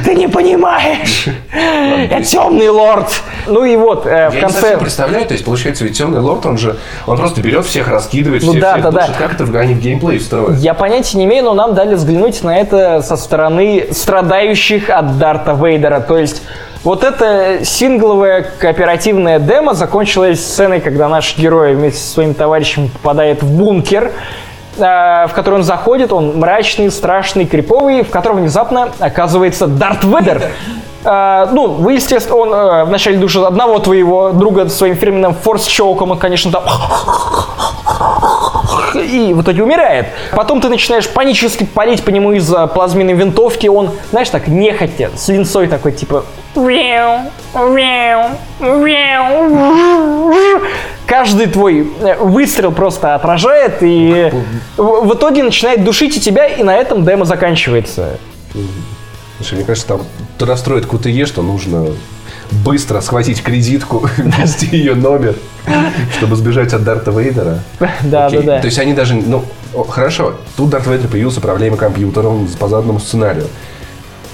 [0.03, 1.27] Ты не понимаешь!
[1.53, 3.07] Я темный лорд!
[3.47, 4.59] Ну и вот, э, в Я конце...
[4.59, 8.43] совсем представляю, то есть получается, ведь темный лорд, он же, он просто берет всех, раскидывает,
[8.43, 9.01] Ну всех, да, всех да, да.
[9.01, 9.15] душит.
[9.17, 10.59] Как это в геймплей встроить?
[10.59, 15.53] Я понятия не имею, но нам дали взглянуть на это со стороны страдающих от Дарта
[15.53, 15.99] Вейдера.
[15.99, 16.41] То есть
[16.85, 23.41] вот это сингловое кооперативное демо закончилось сценой, когда наш герой вместе со своим товарищем попадает
[23.41, 24.11] в бункер,
[24.77, 30.41] в который он заходит, он мрачный, страшный, криповый, в котором внезапно оказывается Дарт Вейдер.
[31.05, 36.17] Э, ну, вы, естественно, он э, вначале душит одного твоего друга своим фирменным форс-чоуком, он,
[36.17, 36.63] конечно, там
[38.95, 40.07] и в итоге умирает.
[40.31, 45.27] Потом ты начинаешь панически палить по нему из плазменной винтовки, он, знаешь, так нехотя, с
[45.27, 46.25] линцой такой, типа...
[51.05, 54.31] Каждый твой э, выстрел просто отражает, и
[54.77, 58.17] в в итоге начинает душить и тебя, и на этом демо заканчивается.
[59.37, 60.01] Слушай, мне кажется, там
[60.37, 61.87] туда строит QTE, что нужно
[62.51, 65.35] быстро схватить кредитку, ввести ее номер,
[66.17, 67.59] чтобы сбежать от Дарта Вейдера.
[68.03, 68.59] Да, да, да.
[68.59, 69.43] То есть они даже, ну,
[69.89, 73.47] хорошо, тут Дарт Вейдер появился проблемой компьютером по заданному сценарию.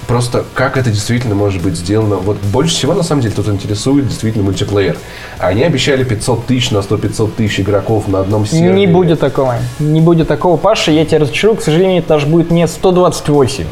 [0.08, 2.16] Просто как это действительно может быть сделано?
[2.16, 4.96] Вот больше всего, на самом деле, тут интересует действительно мультиплеер.
[5.38, 8.72] Они обещали 500 тысяч на 100-500 тысяч игроков на одном сервере.
[8.74, 9.54] Не будет такого.
[9.78, 11.56] Не будет такого, Паша, я тебя разочарую.
[11.56, 13.64] К сожалению, это даже будет не 128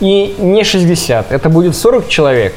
[0.00, 1.32] и не 60.
[1.32, 2.54] Это будет 40 человек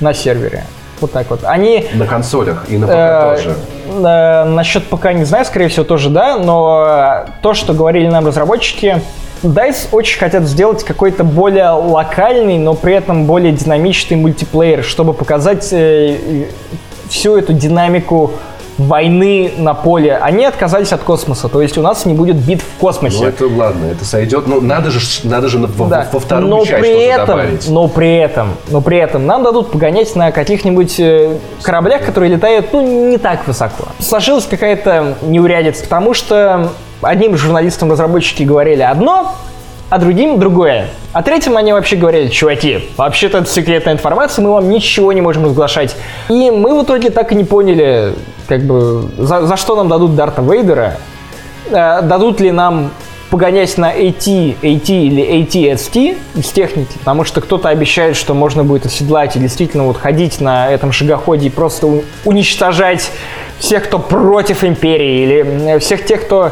[0.00, 0.64] на сервере.
[1.00, 1.40] Вот так вот.
[1.42, 3.56] Они На консолях и на Э, ПК тоже.
[3.88, 8.24] э, насчет ПК не знаю, скорее всего, тоже да, но э, то, что говорили нам
[8.24, 9.02] разработчики,
[9.42, 15.68] DICE очень хотят сделать какой-то более локальный, но при этом более динамичный мультиплеер, чтобы показать
[15.72, 16.46] э,
[17.08, 18.32] всю эту динамику
[18.78, 20.16] войны на поле.
[20.16, 23.18] Они отказались от космоса, то есть у нас не будет битв в космосе.
[23.20, 24.46] Ну это ладно, это сойдет.
[24.46, 26.08] Ну надо же, надо же во, Да.
[26.12, 27.68] во вторую но часть при этом, добавить.
[27.68, 32.72] но при этом, но при этом нам дадут погонять на каких-нибудь э, кораблях, которые летают,
[32.72, 33.84] ну, не так высоко.
[33.98, 36.70] Сложилась какая-то неурядица, потому что
[37.02, 39.34] одним журналистам разработчики говорили одно,
[39.90, 40.88] а другим другое.
[41.12, 45.44] А третьим они вообще говорили, чуваки, вообще-то это секретная информация, мы вам ничего не можем
[45.44, 45.94] разглашать.
[46.30, 48.14] И мы в итоге так и не поняли,
[48.52, 50.98] как бы, за, за что нам дадут Дарта Вейдера,
[51.70, 52.90] Э, дадут ли нам
[53.30, 58.84] погонять на AT, AT или ATST из техники, потому что кто-то обещает, что можно будет
[58.84, 63.10] оседлать и действительно вот ходить на этом шагоходе и просто уничтожать
[63.58, 66.50] всех, кто против империи, или э, всех тех, кто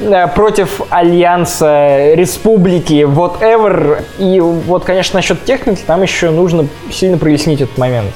[0.00, 4.02] э, против альянса, республики, whatever.
[4.18, 8.12] И вот, конечно, насчет техники там еще нужно сильно прояснить этот момент.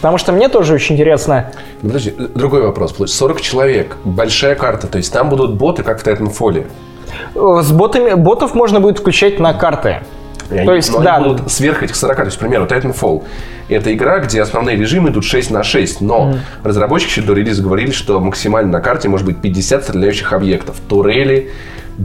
[0.00, 2.92] Потому что мне тоже очень интересно, Ну, Подожди, э, другой вопрос.
[2.92, 6.66] Получается, 40 человек, большая карта, то есть там будут боты, как в Titanfall.
[7.34, 9.98] э, с ботами, ботов можно будет включать на карты.
[10.50, 12.16] И они- То есть, но они да, будут сверх этих 40.
[12.24, 13.22] То есть, к примеру, Titanfall–
[13.68, 16.34] это игра, где основные режимы идут 6 на 6, но
[16.64, 20.76] разработчики еще до релиза говорили, что максимально на карте может быть 50 стреляющих объектов.
[20.88, 21.50] Турели,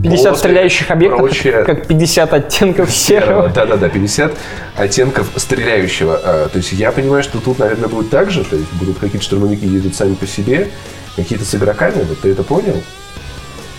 [0.02, 1.52] 50 боты, стреляющих объектов, прочее.
[1.64, 3.48] как, как 50 оттенков серого.
[3.48, 4.32] Да-да-да, 50
[4.76, 6.20] оттенков стреляющего.
[6.22, 8.44] А, То есть я понимаю, что тут, наверное, будет так же.
[8.44, 10.68] То есть будут какие-то штурмовики ездить сами по себе,
[11.16, 12.04] какие-то с игроками.
[12.08, 12.82] Вот ты это понял?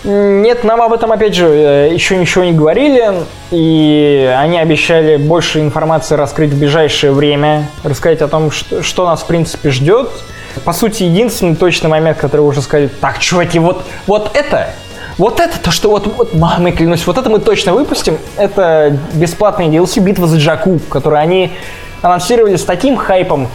[0.04, 3.14] Нет, нам об этом, опять же, э, еще ничего не говорили,
[3.50, 9.22] и они обещали больше информации раскрыть в ближайшее время, рассказать о том, что, что нас,
[9.22, 10.08] в принципе, ждет.
[10.64, 14.70] По сути, единственный точный момент, который уже сказали, так, чуваки, вот, вот это,
[15.18, 19.66] вот это, то, что вот, вот, мамой клянусь, вот это мы точно выпустим, это бесплатный
[19.68, 21.52] DLC «Битва за Джаку», который они
[22.02, 23.48] анонсировали с таким хайпом,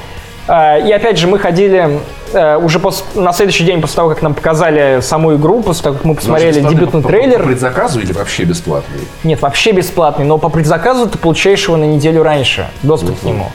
[0.45, 1.99] а, И опять же, мы ходили
[2.34, 5.95] э, уже пос- на следующий день после того, как нам показали саму игру, после того,
[5.95, 7.39] как мы посмотрели дебютный по- трейлер.
[7.39, 8.99] По предзаказу или вообще бесплатный?
[9.23, 13.52] Нет, вообще бесплатный, но по предзаказу ты получаешь его на неделю раньше, доступ к нему.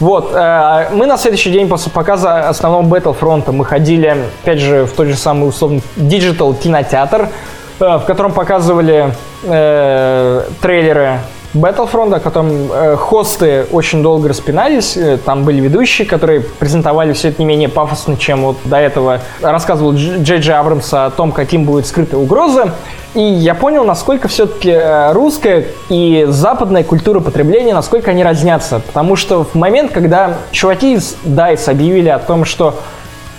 [0.00, 4.92] Вот, э, мы на следующий день после показа основного Battlefront мы ходили, опять же, в
[4.92, 7.28] тот же самый условный Digital кинотеатр,
[7.80, 11.18] э, в котором показывали э, трейлеры
[11.54, 14.96] Battlefront, о котором э, хосты очень долго распинались.
[14.96, 19.20] Э, Там были ведущие, которые презентовали все это не менее пафосно, чем вот до этого
[19.42, 22.72] рассказывал Дж- Джей Джей Абрамс о том, каким будет скрытая угроза.
[23.14, 24.74] И я понял, насколько все-таки
[25.12, 28.80] русская и западная культура потребления, насколько они разнятся.
[28.80, 32.76] Потому что в момент, когда чуваки из DICE объявили о том, что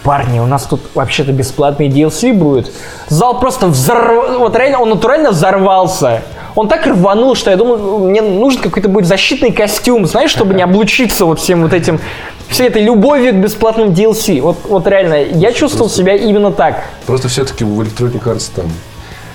[0.03, 2.69] Парни, у нас тут вообще-то бесплатный DLC будет.
[3.07, 4.37] Зал просто взорвался.
[4.37, 6.23] Вот реально, он натурально взорвался.
[6.55, 10.61] Он так рванул, что я думал, мне нужен какой-то будет защитный костюм, знаешь, чтобы не
[10.61, 11.99] облучиться вот всем вот этим,
[12.47, 14.41] всей этой любовью к бесплатным DLC.
[14.41, 16.83] Вот, вот реально, я чувствовал себя именно так.
[17.05, 18.65] Просто все-таки в Electronic Arts там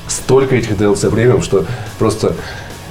[0.07, 1.64] столько этих DLC премиум, что
[1.98, 2.35] просто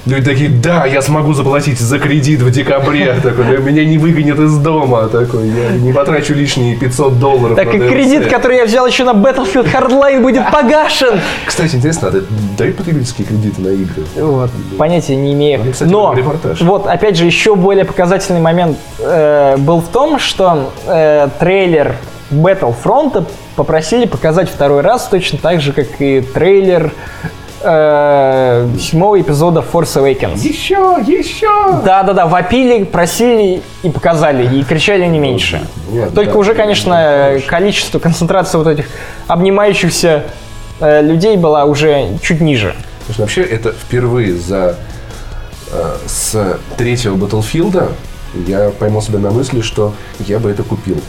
[0.07, 4.39] люди такие, да, я смогу заплатить за кредит в декабре, такой, «Да меня не выгонят
[4.39, 7.89] из дома, такой, я не потрачу лишние 500 долларов Так и DLC».
[7.89, 11.19] кредит, который я взял еще на Battlefield Hardline, будет погашен.
[11.45, 12.23] Кстати, интересно, а ты
[12.57, 14.03] дают потребительские кредиты на игры?
[14.15, 15.61] Вот, понятия не имею.
[15.61, 16.61] Они, кстати, Но, репортаж.
[16.61, 21.95] вот, опять же, еще более показательный момент э, был в том, что э, трейлер
[22.31, 26.91] Battlefront попросили показать второй раз, точно так же, как и трейлер
[27.61, 30.39] э, седьмого эпизода Force Awakens.
[30.39, 31.81] Еще, еще!
[31.83, 35.67] Да-да-да, вопили, просили и показали, и кричали не меньше.
[35.89, 38.87] Ладно, Только да, уже, конечно, количество, концентрация вот этих
[39.27, 40.25] обнимающихся
[40.79, 42.75] э, людей была уже чуть ниже.
[43.09, 44.75] Что вообще это впервые за
[45.71, 47.91] э, с третьего Battlefield
[48.47, 51.01] я поймал себя на мысли, что я бы это купил.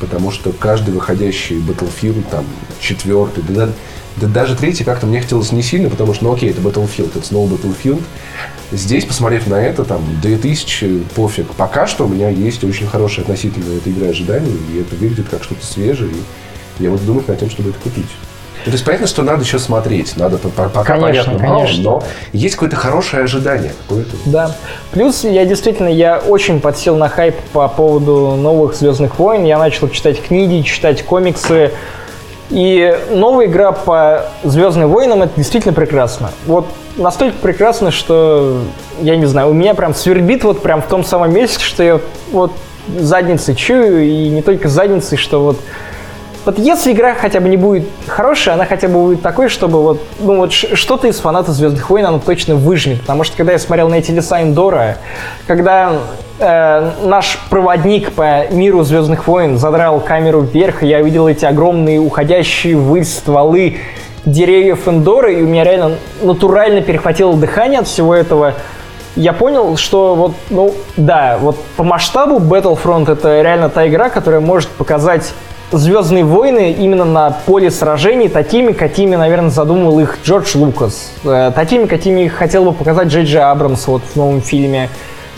[0.00, 2.44] Потому что каждый выходящий Battlefield, там,
[2.80, 3.68] четвертый, да,
[4.16, 7.10] да- да даже третий как-то мне хотелось не сильно, потому что, ну окей, это Battlefield,
[7.16, 8.02] это снова Battlefield.
[8.72, 11.46] Здесь, посмотрев на это, там, 2000, пофиг.
[11.56, 15.44] Пока что у меня есть очень хорошее относительно этой игры ожидания, и это выглядит как
[15.44, 16.10] что-то свежее,
[16.78, 18.06] и я буду думать над тем, чтобы это купить.
[18.66, 21.64] Ну, то есть понятно, что надо еще смотреть, надо по- по- пока Конечно, понятно мало,
[21.66, 21.82] конечно.
[21.84, 23.72] но есть какое-то хорошее ожидание.
[23.86, 24.10] Какое-то.
[24.24, 24.56] Да.
[24.90, 29.44] Плюс я действительно, я очень подсел на хайп по поводу новых Звездных войн.
[29.44, 31.72] Я начал читать книги, читать комиксы.
[32.50, 36.30] И новая игра по Звездным войнам это действительно прекрасно.
[36.46, 38.60] Вот настолько прекрасно, что
[39.00, 42.00] я не знаю, у меня прям свербит вот прям в том самом месте, что я
[42.32, 42.52] вот
[42.98, 45.58] задницей чую, и не только задницей, что вот
[46.44, 50.02] вот если игра хотя бы не будет хорошая, она хотя бы будет такой, чтобы вот,
[50.20, 53.00] ну вот что-то из фанатов Звездных войн она точно выжмет.
[53.00, 54.98] Потому что когда я смотрел на эти леса Индора,
[55.46, 56.00] когда
[56.38, 62.00] э, наш проводник по миру Звездных войн задрал камеру вверх, и я увидел эти огромные
[62.00, 63.78] уходящие ввысь стволы
[64.24, 68.54] деревьев Эндоры, и у меня реально натурально перехватило дыхание от всего этого.
[69.16, 74.40] Я понял, что вот, ну, да, вот по масштабу Battlefront это реально та игра, которая
[74.40, 75.32] может показать
[75.72, 81.10] Звездные войны именно на поле сражений такими, какими, наверное, задумал их Джордж Лукас.
[81.24, 84.88] Э, такими, какими хотел бы показать Джей Джей Абрамс вот в новом фильме.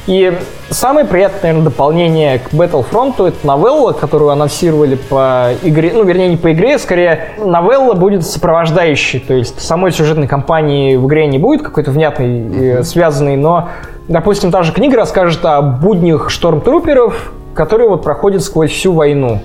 [0.06, 0.32] И
[0.70, 6.36] самое приятное, наверное, дополнение к Battlefront это новелла, которую анонсировали по игре, ну, вернее, не
[6.36, 11.62] по игре, скорее, новелла будет сопровождающей, то есть самой сюжетной кампании в игре не будет
[11.62, 13.68] какой-то внятной, э, связанной, но,
[14.06, 19.40] допустим, та же книга расскажет о буднях штормтруперов, которые вот проходят сквозь всю войну.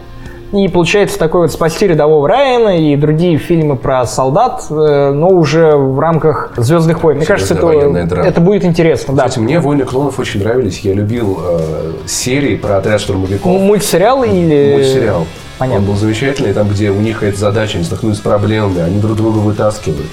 [0.54, 5.78] И получается такой вот «Спасти рядового Райана» и другие фильмы про солдат, э, но уже
[5.78, 7.18] в рамках «Звездных войн».
[7.18, 9.14] Мне кажется, это, это будет интересно.
[9.14, 9.42] Кстати, да.
[9.42, 10.80] мне «Войны клонов» очень нравились.
[10.80, 13.46] Я любил э, серии про отряд штурмовиков.
[13.46, 14.74] Мультсериал или...
[14.74, 15.26] Мультсериал.
[15.58, 15.82] Понятно.
[15.82, 19.16] Он был замечательный, там, где у них эта задача, они столкнулись с проблемами, они друг
[19.16, 20.08] друга вытаскивают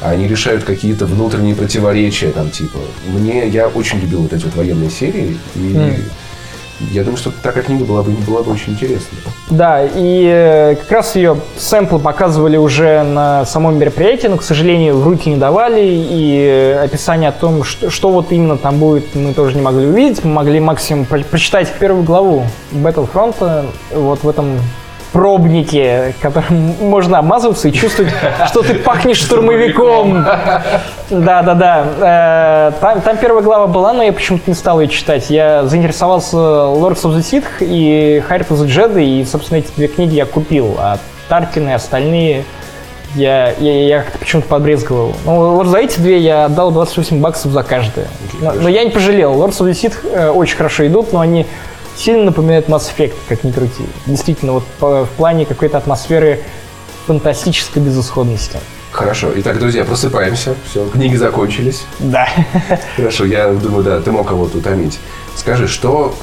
[0.00, 2.78] они решают какие-то внутренние противоречия, там, типа.
[3.08, 6.00] Мне, я очень любил вот эти вот военные серии, и mm.
[6.90, 9.16] Я думаю, что такая книга была бы, была бы очень интересна.
[9.50, 14.96] Да, и э, как раз ее сэмплы показывали уже на самом мероприятии, но, к сожалению,
[14.98, 19.34] в руки не давали, и описание о том, что, что вот именно там будет, мы
[19.34, 20.24] тоже не могли увидеть.
[20.24, 24.58] Мы могли максимум прочитать первую главу Battlefront вот в этом
[25.14, 28.12] пробнике, которым можно обмазываться и чувствовать,
[28.48, 30.26] что ты пахнешь штурмовиком.
[31.08, 32.72] Да-да-да.
[32.72, 35.30] Э, там, там первая глава была, но я почему-то не стал ее читать.
[35.30, 39.86] Я заинтересовался Lords of the Sith и Harry of the Jedi, и, собственно, эти две
[39.86, 40.74] книги я купил.
[40.78, 40.98] А
[41.28, 42.44] Таркин и остальные
[43.14, 45.12] я, я, я как-то почему-то подбрезговал.
[45.24, 48.08] Ну, вот за эти две я отдал 28 баксов за каждое.
[48.40, 49.34] Но, но я не пожалел.
[49.34, 51.46] Lords of the Sith э, очень хорошо идут, но они
[51.96, 53.84] сильно напоминает Mass Effect, как ни крути.
[54.06, 56.40] Действительно, вот в плане какой-то атмосферы
[57.06, 58.58] фантастической безысходности.
[58.92, 59.30] Хорошо.
[59.36, 60.54] Итак, друзья, просыпаемся.
[60.70, 61.82] Все, книги закончились.
[61.98, 62.28] Да.
[62.96, 65.00] Хорошо, я думаю, да, ты мог кого-то утомить.
[65.34, 66.14] Скажи, что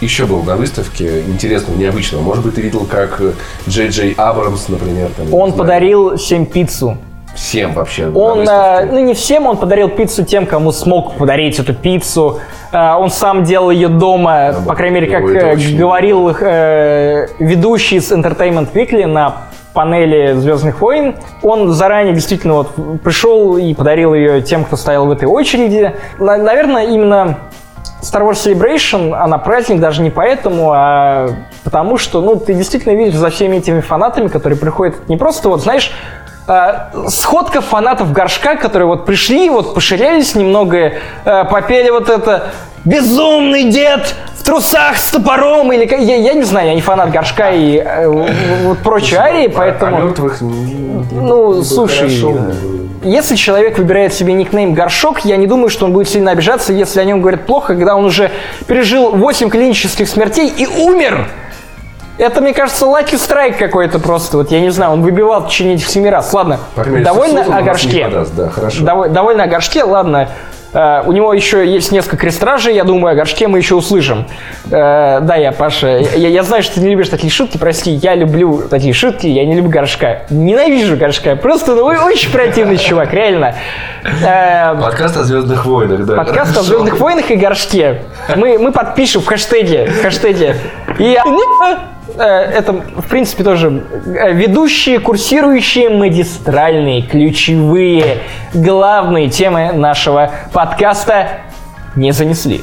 [0.00, 2.22] еще было на выставке интересного, необычного?
[2.22, 3.20] Может быть, ты видел, как
[3.68, 6.96] Джей Джей Абрамс, например, там, Он подарил всем пиццу.
[7.42, 8.08] Всем вообще.
[8.08, 12.38] Он, э, ну не всем, он подарил пиццу тем, кому смог подарить эту пиццу.
[12.70, 17.98] Э, он сам делал ее дома, да, по крайней мере, как э, говорил э, ведущий
[17.98, 21.16] с Entertainment Weekly на панели Звездных войн.
[21.42, 25.96] Он заранее действительно вот пришел и подарил ее тем, кто стоял в этой очереди.
[26.20, 27.38] Наверное, именно
[28.02, 31.30] Star Wars Celebration, она праздник даже не поэтому, а
[31.64, 35.60] потому что, ну, ты действительно видишь за всеми этими фанатами, которые приходят не просто вот,
[35.60, 35.90] знаешь,
[36.46, 40.92] э, сходка фанатов горшка, которые вот пришли, вот поширялись немного,
[41.24, 42.50] э, попели вот это
[42.84, 47.50] «Безумный дед в трусах с топором» или я, я не знаю, я не фанат горшка
[47.50, 48.08] и э,
[48.64, 49.96] вот прочей арии, поэтому...
[49.96, 52.08] А мертвых ну, слушай,
[53.04, 57.00] если человек выбирает себе никнейм Горшок, я не думаю, что он будет сильно обижаться, если
[57.00, 58.30] о нем говорят плохо, когда он уже
[58.66, 61.28] пережил 8 клинических смертей и умер.
[62.18, 64.36] Это, мне кажется, лаки страйк какой-то просто.
[64.36, 66.32] Вот я не знаю, он выбивал в течение этих семи раз.
[66.32, 68.08] Ладно, довольно о горшке.
[68.36, 68.84] Да, хорошо.
[68.84, 70.28] довольно о горшке, ладно.
[70.72, 74.26] Uh, у него еще есть несколько крестражей, я думаю, о горшке мы еще услышим.
[74.64, 78.14] Uh, да, я, Паша, я, я знаю, что ты не любишь такие шутки, прости, я
[78.14, 80.22] люблю такие шутки, я не люблю горшка.
[80.30, 83.54] Ненавижу горшка, просто ну, очень противный чувак, реально.
[84.02, 86.16] Uh, подкаст о Звездных войнах, да.
[86.16, 88.04] Подкаст о Звездных войнах и горшке.
[88.34, 90.56] Мы, мы подпишем в хэштеге, в хэштеге.
[90.98, 91.18] И
[92.20, 98.18] это, в принципе, тоже э, ведущие, курсирующие, магистральные, ключевые,
[98.54, 101.40] главные темы нашего подкаста
[101.96, 102.62] не занесли.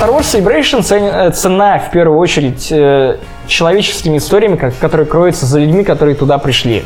[0.00, 2.72] Star Wars Celebration э, цена, в первую очередь,
[3.46, 6.84] человеческими историями, которые кроются за людьми, которые туда пришли.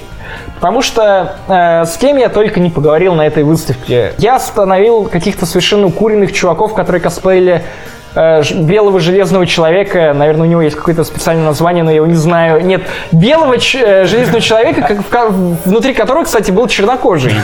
[0.54, 4.12] Потому что э, с кем я только не поговорил на этой выставке.
[4.18, 7.62] Я остановил каких-то совершенно укуренных чуваков, которые косплеили э,
[8.54, 12.64] белого железного человека, наверное, у него есть какое-то специальное название, но я его не знаю.
[12.64, 12.82] Нет,
[13.12, 17.34] белого э, железного человека, как, внутри которого, кстати, был чернокожий.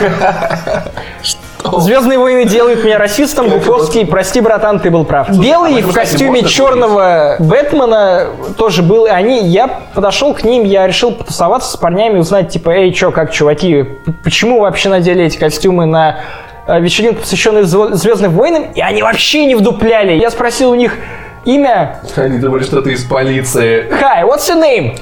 [1.77, 5.29] Звездные войны делают меня расистом, Буковский, прости, братан, ты был прав.
[5.29, 8.27] Белый в костюме черного Бэтмена
[8.57, 9.05] тоже был.
[9.05, 13.31] Они, я подошел к ним, я решил потусоваться с парнями, узнать, типа, эй, чё, как,
[13.31, 13.85] чуваки,
[14.23, 19.55] почему вообще надели эти костюмы на Э, вечеринку, посвященную Звездным войнам, и они вообще не
[19.55, 20.13] вдупляли.
[20.13, 20.97] Я спросил у них,
[21.45, 21.99] имя.
[22.15, 23.87] Они думали, что ты из полиции.
[23.91, 24.97] Hi, what's your name?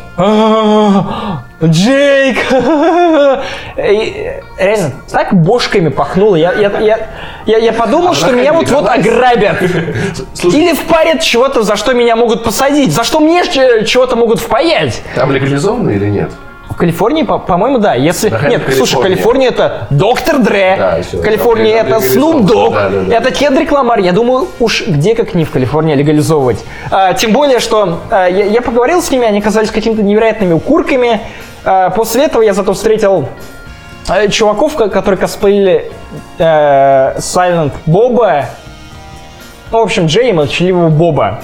[1.64, 2.38] Джейк.
[3.78, 6.36] И, Реально, так бошками пахнуло.
[6.36, 7.00] Я, я, я,
[7.46, 9.58] я, я подумал, что меня вот-вот ограбят.
[10.34, 12.92] Слушай, Или впарят чего-то, за что меня могут посадить.
[12.94, 15.02] За что мне чего-то могут впаять.
[15.16, 16.32] там легализовано или нет?
[16.72, 17.94] В Калифорнии, по- по-моему, да.
[17.96, 18.30] Если...
[18.30, 18.76] Да, Нет, Калифорния.
[18.78, 20.76] слушай, Калифорния это Доктор Дре.
[20.78, 21.22] Да, всё.
[21.22, 21.96] Калифорния это.
[21.98, 22.74] Snoop Dogg.
[22.74, 23.16] Да, да, да.
[23.18, 24.00] Это Кендрик Ламар.
[24.00, 26.64] Я думаю, уж где как не в Калифорнии легализовывать.
[26.90, 31.22] А, тем более, что а, я, я поговорил с ними, они казались какими-то невероятными укурками.
[31.66, 33.28] А, после этого я зато встретил
[34.10, 35.92] э, чуваков, ко- которые косплеили
[36.40, 36.44] э,
[37.18, 38.46] Silent Боба.
[39.72, 41.40] Ну, в общем, Джей и молчаливого Боба.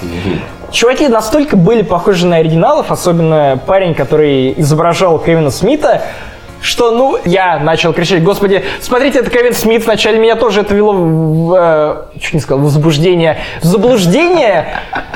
[0.70, 6.02] Чуваки настолько были похожи на оригиналов, особенно парень, который изображал Кевина Смита,
[6.60, 10.92] что, ну, я начал кричать, господи, смотрите, это Кевин Смит, вначале меня тоже это вело
[10.92, 14.66] в, э, чуть не сказал, в возбуждение, в заблуждение.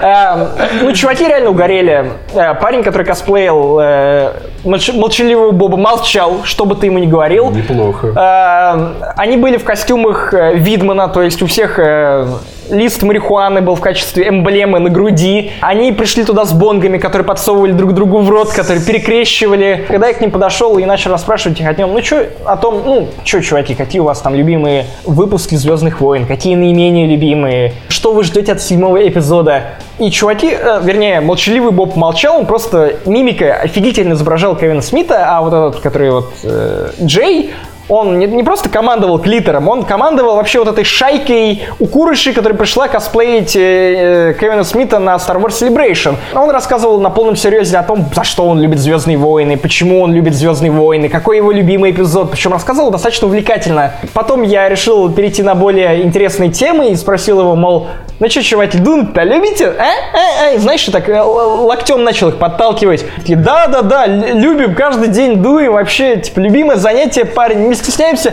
[0.00, 0.46] Э,
[0.82, 2.12] ну, чуваки реально угорели.
[2.32, 4.32] Э, парень, который косплеил э,
[4.64, 7.50] молч- молчаливого Боба, молчал, что бы ты ему ни говорил.
[7.50, 8.06] Неплохо.
[8.16, 12.24] Э, Они были в костюмах э, Видмана, то есть у всех э,
[12.72, 15.52] лист марихуаны был в качестве эмблемы на груди.
[15.60, 19.84] Они пришли туда с бонгами, которые подсовывали друг другу в рот, которые перекрещивали.
[19.88, 22.82] Когда я к ним подошел и начал расспрашивать их о нем, ну что, о том,
[22.84, 28.12] ну что, чуваки, какие у вас там любимые выпуски Звездных войн, какие наименее любимые, что
[28.12, 29.64] вы ждете от седьмого эпизода.
[29.98, 35.42] И чуваки, э, вернее, молчаливый Боб молчал, он просто мимикой офигительно изображал Кевина Смита, а
[35.42, 37.52] вот этот, который вот э, Джей,
[37.88, 42.88] он не, не просто командовал клитором, он командовал вообще вот этой шайкой укурышей, которая пришла
[42.88, 46.16] косплеить э, э, Кевина Смита на Star Wars Celebration.
[46.34, 50.12] Он рассказывал на полном серьезе о том, за что он любит Звездные войны, почему он
[50.12, 52.30] любит Звездные войны, какой его любимый эпизод.
[52.30, 53.94] Причем рассказывал достаточно увлекательно.
[54.12, 57.88] Потом я решил перейти на более интересные темы и спросил его, мол,
[58.22, 59.66] ну что, чуваки, Дун-то любите?
[59.66, 59.82] А?
[59.82, 60.54] А?
[60.54, 60.58] А?
[60.58, 63.04] Знаешь, так э, локтем начал их подталкивать.
[63.16, 68.32] Такие, да-да-да, любим, каждый день дуем, вообще, типа, любимое занятие, парень, не стесняемся.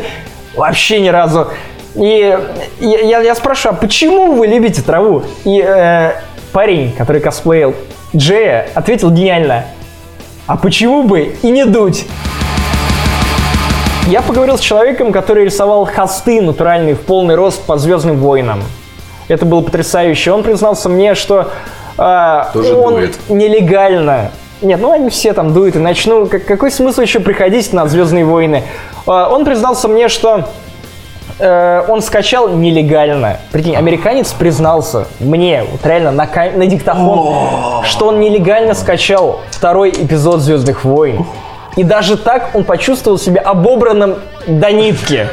[0.56, 1.48] Вообще ни разу.
[1.96, 2.38] И
[2.80, 5.24] я, я- спрашиваю, а почему вы любите траву?
[5.44, 6.12] И э,
[6.52, 7.74] парень, который косплеил
[8.16, 9.66] Джея, ответил гениально.
[10.46, 12.06] А почему бы и не дуть?
[14.06, 18.62] Я поговорил с человеком, который рисовал холсты натуральные в полный рост по Звездным войнам.
[19.30, 20.32] Это было потрясающе.
[20.34, 21.52] Он признался мне, что
[21.98, 23.18] э, Тоже он дует.
[23.30, 24.32] нелегально.
[24.62, 26.26] Нет, ну они все там дуют и начну.
[26.26, 28.64] Как- какой смысл еще приходить на Звездные войны?
[29.08, 30.50] Э, он признался мне, что
[31.38, 33.38] э, он скачал нелегально.
[33.52, 40.42] Прикинь, американец признался мне, вот реально на, на диктофон, что он нелегально скачал второй эпизод
[40.42, 41.26] Звездных войн.
[41.76, 44.16] И даже так он почувствовал себя обобранным
[44.48, 45.28] до нитки.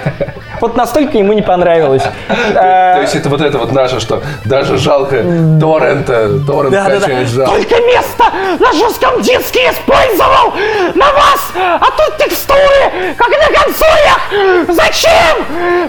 [0.60, 2.02] Вот настолько ему не понравилось.
[2.28, 5.16] То есть это вот это вот наше, что даже жалко
[5.60, 7.52] торрента, торрент скачать жалко.
[7.52, 8.24] Только место
[8.58, 10.52] на жестком диске использовал
[10.94, 14.20] на вас, а тут текстуры, как на консолях.
[14.68, 15.36] Зачем?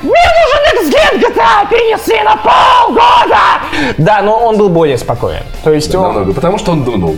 [0.01, 3.37] Мне нужен XGen GTA перенесли на полгода.
[3.97, 5.43] Да, но он был более спокоен.
[5.63, 7.17] То есть он, Намного, потому что он дунул.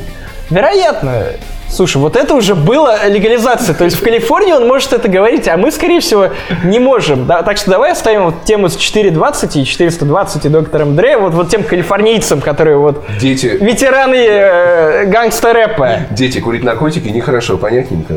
[0.50, 1.24] вероятно,
[1.72, 3.76] Слушай, вот это уже было легализация.
[3.76, 6.30] То есть в Калифорнии он может это говорить, а мы, скорее всего,
[6.64, 7.26] не можем.
[7.28, 11.34] Да, так что давай оставим вот тему с 420 и 420 и доктором Дре, вот,
[11.34, 16.08] вот тем калифорнийцам, которые вот Дети, ветераны э, гангста-рэпа.
[16.12, 18.16] дети курить наркотики нехорошо, понятненько.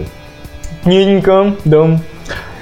[0.85, 2.01] Ненько, дом.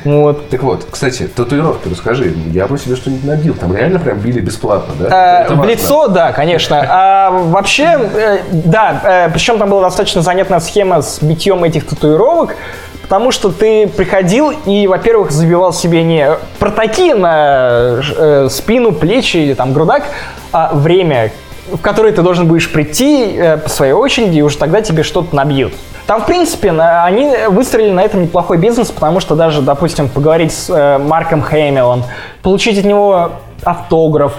[0.04, 0.48] Вот.
[0.48, 2.34] Так вот, кстати, татуировки, расскажи.
[2.52, 3.54] Я бы себе что-нибудь набил.
[3.54, 5.42] Там реально прям били бесплатно, да?
[5.42, 6.80] Это в лицо, да, конечно.
[6.92, 12.56] А вообще, э, да, э, причем там была достаточно занятная схема с битьем этих татуировок,
[13.02, 19.54] потому что ты приходил и, во-первых, забивал себе не протаки на э, спину, плечи или
[19.54, 20.04] там грудак,
[20.52, 21.32] а время,
[21.72, 25.34] в которое ты должен будешь прийти э, по своей очереди, и уже тогда тебе что-то
[25.34, 25.72] набьют.
[26.06, 30.52] Там, в принципе, на- они выстроили на этом неплохой бизнес, потому что даже, допустим, поговорить
[30.52, 32.04] с э, Марком Хэмиллом,
[32.42, 34.32] получить от него автограф,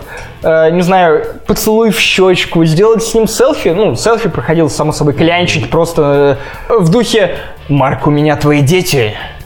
[0.43, 3.69] э, не знаю, поцелуй в щечку, сделать с ним селфи.
[3.69, 6.37] Ну, селфи проходил, само собой, клянчить просто
[6.69, 7.35] э, в духе
[7.69, 9.13] «Марк, у меня твои дети.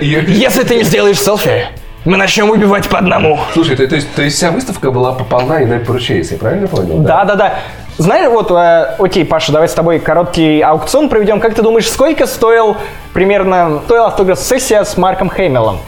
[0.00, 1.66] Если ты не сделаешь селфи,
[2.04, 3.38] мы начнем убивать по одному».
[3.52, 6.68] Слушай, то, то есть, то есть вся выставка была пополна и на Purchase, я правильно
[6.68, 6.98] понял?
[6.98, 7.54] Да, да, да.
[7.98, 11.40] Знаешь, вот, э, окей, Паша, давай с тобой короткий аукцион проведем.
[11.40, 12.76] Как ты думаешь, сколько стоил
[13.12, 15.78] примерно стоила автограф-сессия с Марком Хэмиллом?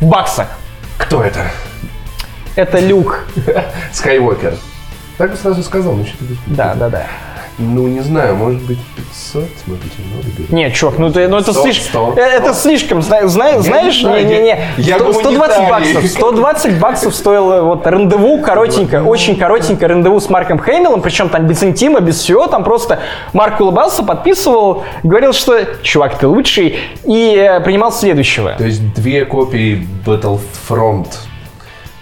[0.00, 0.48] В баксах.
[0.98, 1.40] Кто это?
[2.54, 3.24] Это Люк.
[3.92, 4.54] Скайуокер.
[5.16, 6.36] Так бы сразу сказал, ну что ты...
[6.46, 7.06] Да, да, да.
[7.58, 10.50] Ну, не знаю, может быть 500, может быть, много берут.
[10.50, 12.62] Нет, чувак, ну, ты, ну это, 100, слишком, 100, э, это 100.
[12.62, 15.68] слишком, зна- зна- знаешь, не-не-не, я- я 120 гуманитарий.
[15.94, 21.46] баксов, 120 баксов стоило вот рандеву коротенько, очень коротенько рандеву с Марком Хэмиллом, причем там
[21.48, 23.00] без интима, без всего, там просто
[23.32, 28.52] Марк улыбался, подписывал, говорил, что чувак, ты лучший, и э, принимал следующего.
[28.56, 31.06] То есть две копии Battlefront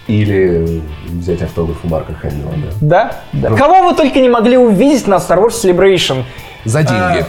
[0.07, 3.11] или взять автограф у Марка Хэмилла, да?
[3.33, 3.49] Да?
[3.49, 3.55] да.
[3.55, 6.23] Кого вы только не могли увидеть на Star Wars Celebration?
[6.65, 7.25] За деньги.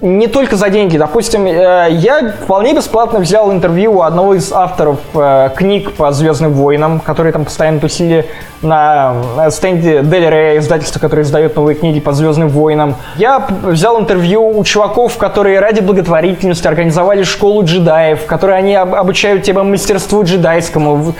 [0.00, 0.96] Не только за деньги.
[0.96, 6.54] Допустим, э, я вполне бесплатно взял интервью у одного из авторов э, книг по Звездным
[6.54, 8.26] войнам, которые там постоянно тусили
[8.62, 12.94] на э, стенде Делере, издательство, которое издает новые книги по Звездным войнам.
[13.16, 19.42] Я взял интервью у чуваков, которые ради благотворительности организовали школу джедаев, которые они об- обучают
[19.42, 21.12] тебя мастерству джедайскому.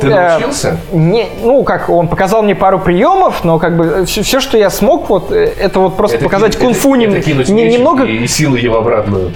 [0.00, 0.78] Ты научился?
[0.92, 5.08] Не, ну, как, он показал мне пару приемов, но как бы все, что я смог,
[5.08, 8.04] вот, это вот просто Это показать кунг-фу это кинуть не- меч немного...
[8.04, 9.32] и, и силы его обратно.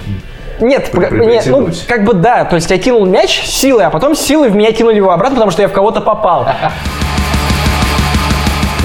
[0.59, 4.49] Нет, нет, ну, как бы да, то есть я кинул мяч силой, а потом силой
[4.49, 6.47] в меня кинули его обратно, потому что я в кого-то попал.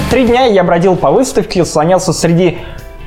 [0.09, 2.59] Три дня я бродил по выставке, слонялся среди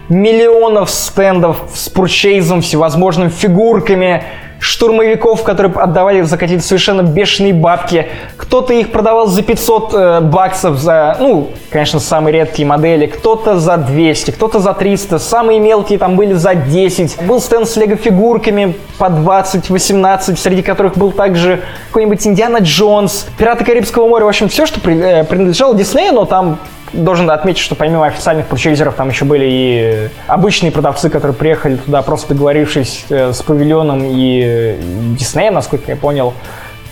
[0.09, 4.23] миллионов стендов с пурчейзом, всевозможными фигурками,
[4.61, 8.07] штурмовиков, которые отдавали за какие-то совершенно бешеные бабки.
[8.37, 13.79] Кто-то их продавал за 500 э, баксов, за, ну, конечно, самые редкие модели, кто-то за
[13.79, 17.23] 200, кто-то за 300, самые мелкие там были за 10.
[17.23, 24.07] Был стенд с лего-фигурками по 20-18, среди которых был также какой-нибудь Индиана Джонс, Пираты Карибского
[24.07, 26.59] моря, в общем, все, что э, принадлежало Диснею, но там
[26.93, 32.03] Должен отметить, что помимо официальных пурчейзеров там еще были и обычные продавцы, которые приехали туда,
[32.03, 34.77] просто договорившись э, с павильоном и э,
[35.19, 36.35] Диснеем, насколько я понял.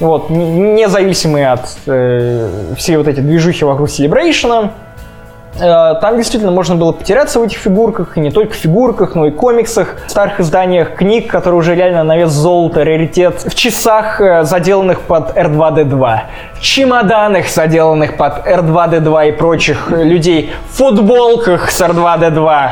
[0.01, 4.71] Вот, независимые от э, всей вот этой движухи вокруг Celebration.
[5.61, 9.31] Э, Там действительно можно было потеряться в этих фигурках, и не только фигурках, но и
[9.31, 15.01] комиксах, старых изданиях книг, которые уже реально на вес золота, раритет, в часах, э, заделанных
[15.01, 16.21] под R2D2,
[16.55, 22.71] в чемоданах, заделанных под R2D2 и прочих людей, в футболках с R2D2,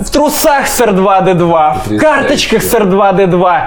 [0.00, 3.60] в трусах с R2D2, в карточках с R2D2,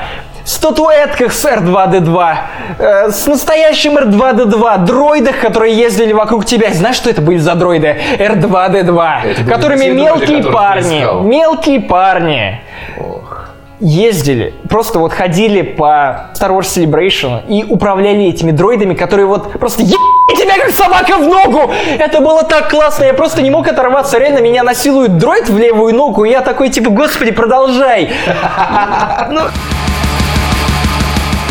[0.45, 2.35] статуэтках с R2D2,
[2.79, 6.71] э, с настоящим R2D2, дроидах, которые ездили вокруг тебя.
[6.73, 7.97] Знаешь, что это были за дроиды?
[8.17, 12.61] R2D2, Это были которыми дроиды, мелкие ты парни, мелкие парни
[12.99, 13.49] Ох.
[13.79, 19.83] ездили, просто вот ходили по Star Wars Celebration и управляли этими дроидами, которые вот просто
[19.83, 19.97] «Ебать
[20.37, 21.71] тебя как собака в ногу!
[21.99, 25.93] Это было так классно, я просто не мог оторваться, реально меня насилует дроид в левую
[25.93, 28.09] ногу, и я такой типа, господи, продолжай!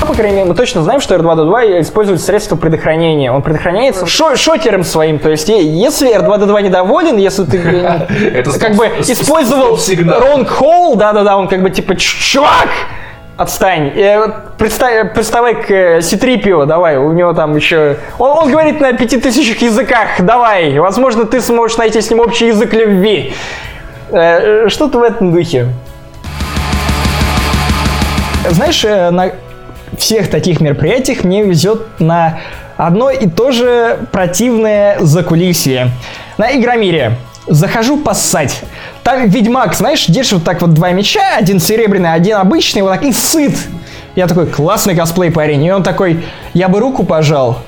[0.01, 3.30] Ну, по крайней мере, мы точно знаем, что R2D2 использует средства предохранения.
[3.30, 5.18] Он предохраняется шо- шокером своим.
[5.18, 11.48] То есть, если R2D2 недоволен, если ты э, как бы использовал wrong hole, да-да-да, он
[11.48, 12.68] как бы типа «Ч- чувак,
[13.36, 13.92] отстань.
[13.94, 17.96] Э, представь- приставай к э, Ситрипио, давай, у него там еще...
[18.18, 22.46] Он, он говорит на пяти тысячах языках, давай, возможно, ты сможешь найти с ним общий
[22.46, 23.34] язык любви.
[24.12, 25.66] Э, Что-то в этом духе.
[28.48, 29.32] Знаешь, э, на
[29.99, 32.38] всех таких мероприятиях мне везет на
[32.76, 35.91] одно и то же противное закулисье.
[36.38, 37.16] На Игромире.
[37.47, 38.62] Захожу поссать.
[39.03, 43.03] Там Ведьмак, знаешь, держит вот так вот два меча, один серебряный, один обычный, вот так
[43.03, 43.55] и сыт.
[44.14, 45.64] Я такой, классный косплей парень.
[45.64, 46.24] И он такой,
[46.55, 47.59] я бы руку пожал,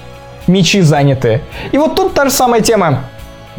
[0.46, 1.40] мечи заняты.
[1.72, 3.04] И вот тут та же самая тема.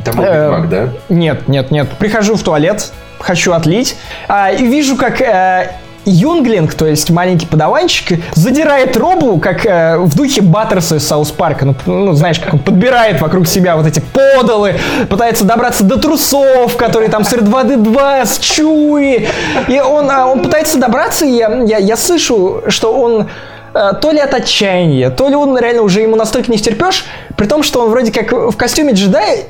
[0.03, 0.89] Там был Э, Ведьмак, да?
[1.09, 1.89] Нет, нет, нет.
[1.99, 3.95] Прихожу в туалет, хочу отлить,
[4.27, 5.75] а, и вижу, как э,
[6.05, 11.65] Юнглинг, то есть маленький падаванчик, задирает робу, как э, в духе Баттерса из Саус Парка.
[11.65, 14.75] Ну, ну, знаешь, как он подбирает вокруг себя вот эти подолы,
[15.09, 19.27] пытается добраться до трусов, которые там с R2D2, с Чуи.
[19.67, 23.29] И он, а, он пытается добраться, и я, я, я слышу, что он
[23.73, 27.47] э, то ли от отчаяния, то ли он реально уже ему настолько не втерпешь, при
[27.47, 29.45] том, что он вроде как в костюме джедая,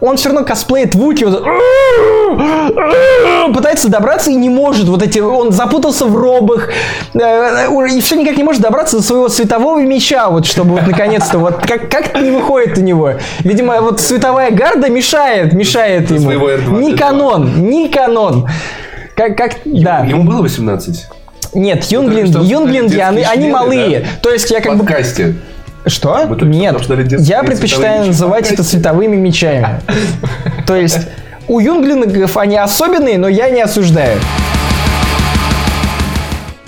[0.00, 1.44] он все равно косплеит Вуки, вот,
[3.54, 4.88] пытается добраться и не может.
[4.88, 6.70] Вот эти, он запутался в робах
[7.14, 11.38] э, и все никак не может добраться до своего светового меча, вот чтобы вот наконец-то
[11.38, 13.12] вот как как не выходит у него.
[13.40, 16.20] Видимо, вот световая гарда мешает, мешает ему.
[16.20, 16.80] своего R2D2.
[16.80, 18.46] Не канон, не канон.
[19.14, 20.04] Как, как, да.
[20.04, 21.06] Ему было 18?
[21.52, 22.26] Нет, Юнглин,
[22.86, 24.00] детские они, они малые.
[24.00, 24.06] да?
[24.22, 25.34] То есть я как бы подкасте.
[25.86, 26.26] Что?
[26.26, 26.82] Мы Нет,
[27.20, 28.08] я предпочитаю мечи.
[28.08, 29.80] называть это световыми мечами.
[30.66, 30.98] То есть
[31.48, 34.18] у юнглингов они особенные, но я не осуждаю.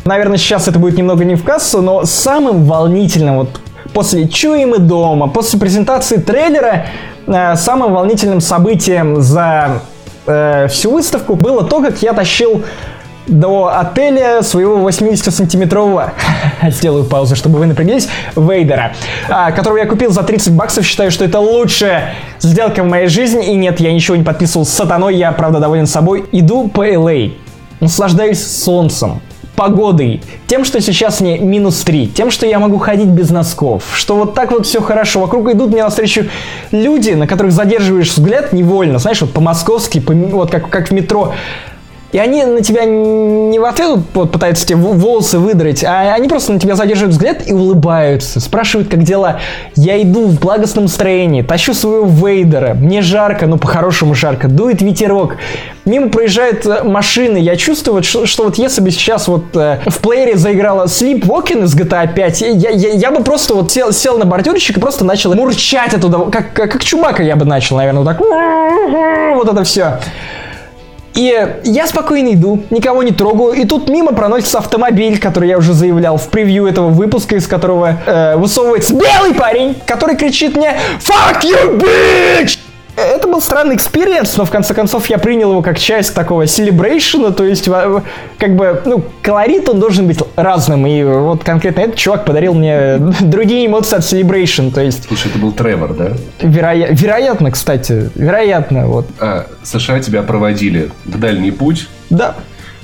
[0.04, 3.60] Наверное, сейчас это будет немного не в кассу, но самым волнительным вот
[3.92, 6.86] после «Чуем и дома», после презентации трейлера,
[7.26, 9.82] э, самым волнительным событием за
[10.26, 12.64] э, всю выставку, было то, как я тащил
[13.26, 16.10] до отеля своего 80-сантиметрового,
[16.70, 18.92] сделаю паузу, чтобы вы напряглись, Вейдера,
[19.28, 23.52] а, которого я купил за 30 баксов, считаю, что это лучшая сделка в моей жизни,
[23.52, 26.24] и нет, я ничего не подписывал с сатаной, я, правда, доволен собой.
[26.32, 27.32] Иду по LA,
[27.80, 29.20] наслаждаюсь солнцем,
[29.56, 34.16] погодой, тем, что сейчас мне минус 3, тем, что я могу ходить без носков, что
[34.16, 36.26] вот так вот все хорошо, вокруг идут мне навстречу
[36.70, 41.34] люди, на которых задерживаешь взгляд невольно, знаешь, вот по-московски, по, вот как, как в метро,
[42.12, 46.52] и они на тебя не в ответ вот, пытаются тебе волосы выдрать, а они просто
[46.52, 48.38] на тебя задерживают взгляд и улыбаются.
[48.38, 49.40] Спрашивают, как дела.
[49.76, 52.74] Я иду в благостном настроении, тащу своего Вейдера.
[52.74, 54.48] Мне жарко, ну по-хорошему жарко.
[54.48, 55.36] Дует ветерок.
[55.84, 57.38] Мимо проезжают э, машины.
[57.38, 61.74] Я чувствую, что, что вот если бы сейчас вот э, в плеере заиграла Sleepwalking из
[61.74, 65.34] GTA 5, я, я, я бы просто вот сел, сел на бордюрчик и просто начал
[65.34, 66.18] мурчать оттуда.
[66.30, 68.20] Как, как, как Чумака я бы начал, наверное, вот так.
[69.34, 69.98] Вот это все.
[71.14, 75.74] И я спокойно иду, никого не трогаю, и тут мимо проносится автомобиль, который я уже
[75.74, 81.42] заявлял в превью этого выпуска, из которого э, высовывается белый парень, который кричит мне «Fuck
[81.42, 82.61] you, bitch!»
[82.94, 87.17] Это был странный experience, но в конце концов я принял его как часть такого celebration
[87.17, 87.68] а, то есть
[88.38, 92.98] как бы, ну, колорит он должен быть разным, и вот конкретно этот чувак подарил мне
[93.20, 95.04] другие эмоции от Celebration, то есть...
[95.06, 96.12] Слушай, это был Тревор, да?
[96.40, 96.88] Вероя...
[96.90, 99.06] Вероятно, кстати, вероятно, вот.
[99.18, 101.88] А, США тебя проводили в дальний путь?
[102.10, 102.36] Да.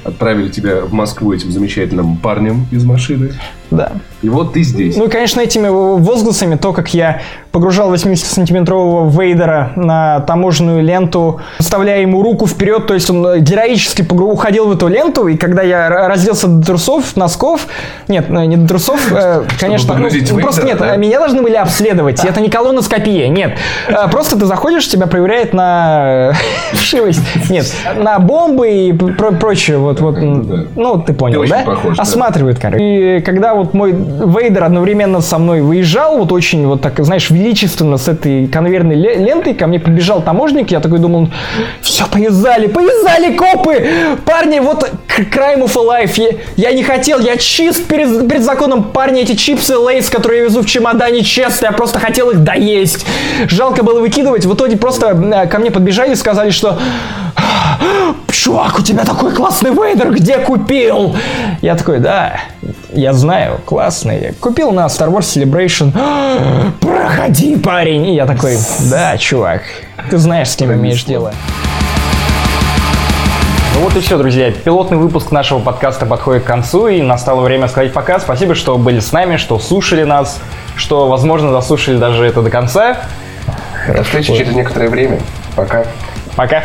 [0.04, 3.34] Отправили тебя в Москву этим замечательным парнем из машины?
[3.70, 3.92] Да.
[4.22, 4.96] И вот ты здесь.
[4.96, 7.20] Ну и, конечно, этими возгласами, то, как я
[7.52, 14.02] погружал 80-сантиметрового Вейдера на таможенную ленту, вставляя ему руку вперед, то есть он э, героически
[14.02, 17.66] уходил в эту ленту, и когда я разделся до трусов, носков,
[18.08, 20.96] нет, ну, не до трусов, э, конечно, ну, Вейдера, просто нет, да?
[20.96, 23.56] меня должны были обследовать, это не колоноскопия, нет,
[23.88, 26.32] э, просто ты заходишь, тебя проверяют на
[26.72, 27.66] вшивость, нет,
[27.96, 31.64] на бомбы и прочее, вот, вот, ну, ты понял, да?
[31.96, 33.18] Осматривают, короче.
[33.18, 37.96] И когда вот мой Вейдер одновременно со мной выезжал, вот очень вот так, знаешь, величественно
[37.96, 41.28] с этой конвейерной лентой, ко мне подбежал таможник, я такой думал,
[41.80, 43.86] все, повязали, повязали копы!
[44.24, 48.84] Парни, вот crime of a life, я, я не хотел, я чист перед, перед законом,
[48.84, 53.04] парни, эти чипсы лейс, которые я везу в чемодане, честно, я просто хотел их доесть.
[53.48, 56.78] Жалко было выкидывать, в итоге просто э, ко мне подбежали и сказали, что
[58.30, 61.16] чувак, у тебя такой классный вейдер, где купил?
[61.60, 62.40] Я такой, да,
[62.92, 64.34] я знаю, классный.
[64.40, 65.92] Купил на Star Wars Celebration.
[66.80, 68.06] Проходи, парень.
[68.06, 68.56] И я такой,
[68.90, 69.62] да, чувак,
[70.10, 71.32] ты знаешь, с кем имеешь дело.
[73.74, 74.50] Ну вот и все, друзья.
[74.50, 78.18] Пилотный выпуск нашего подкаста подходит к концу, и настало время сказать пока.
[78.18, 80.40] Спасибо, что были с нами, что слушали нас,
[80.74, 82.96] что, возможно, заслушали даже это до конца.
[83.86, 85.20] До встречи через некоторое время.
[85.54, 85.84] Пока.
[86.34, 86.64] Пока.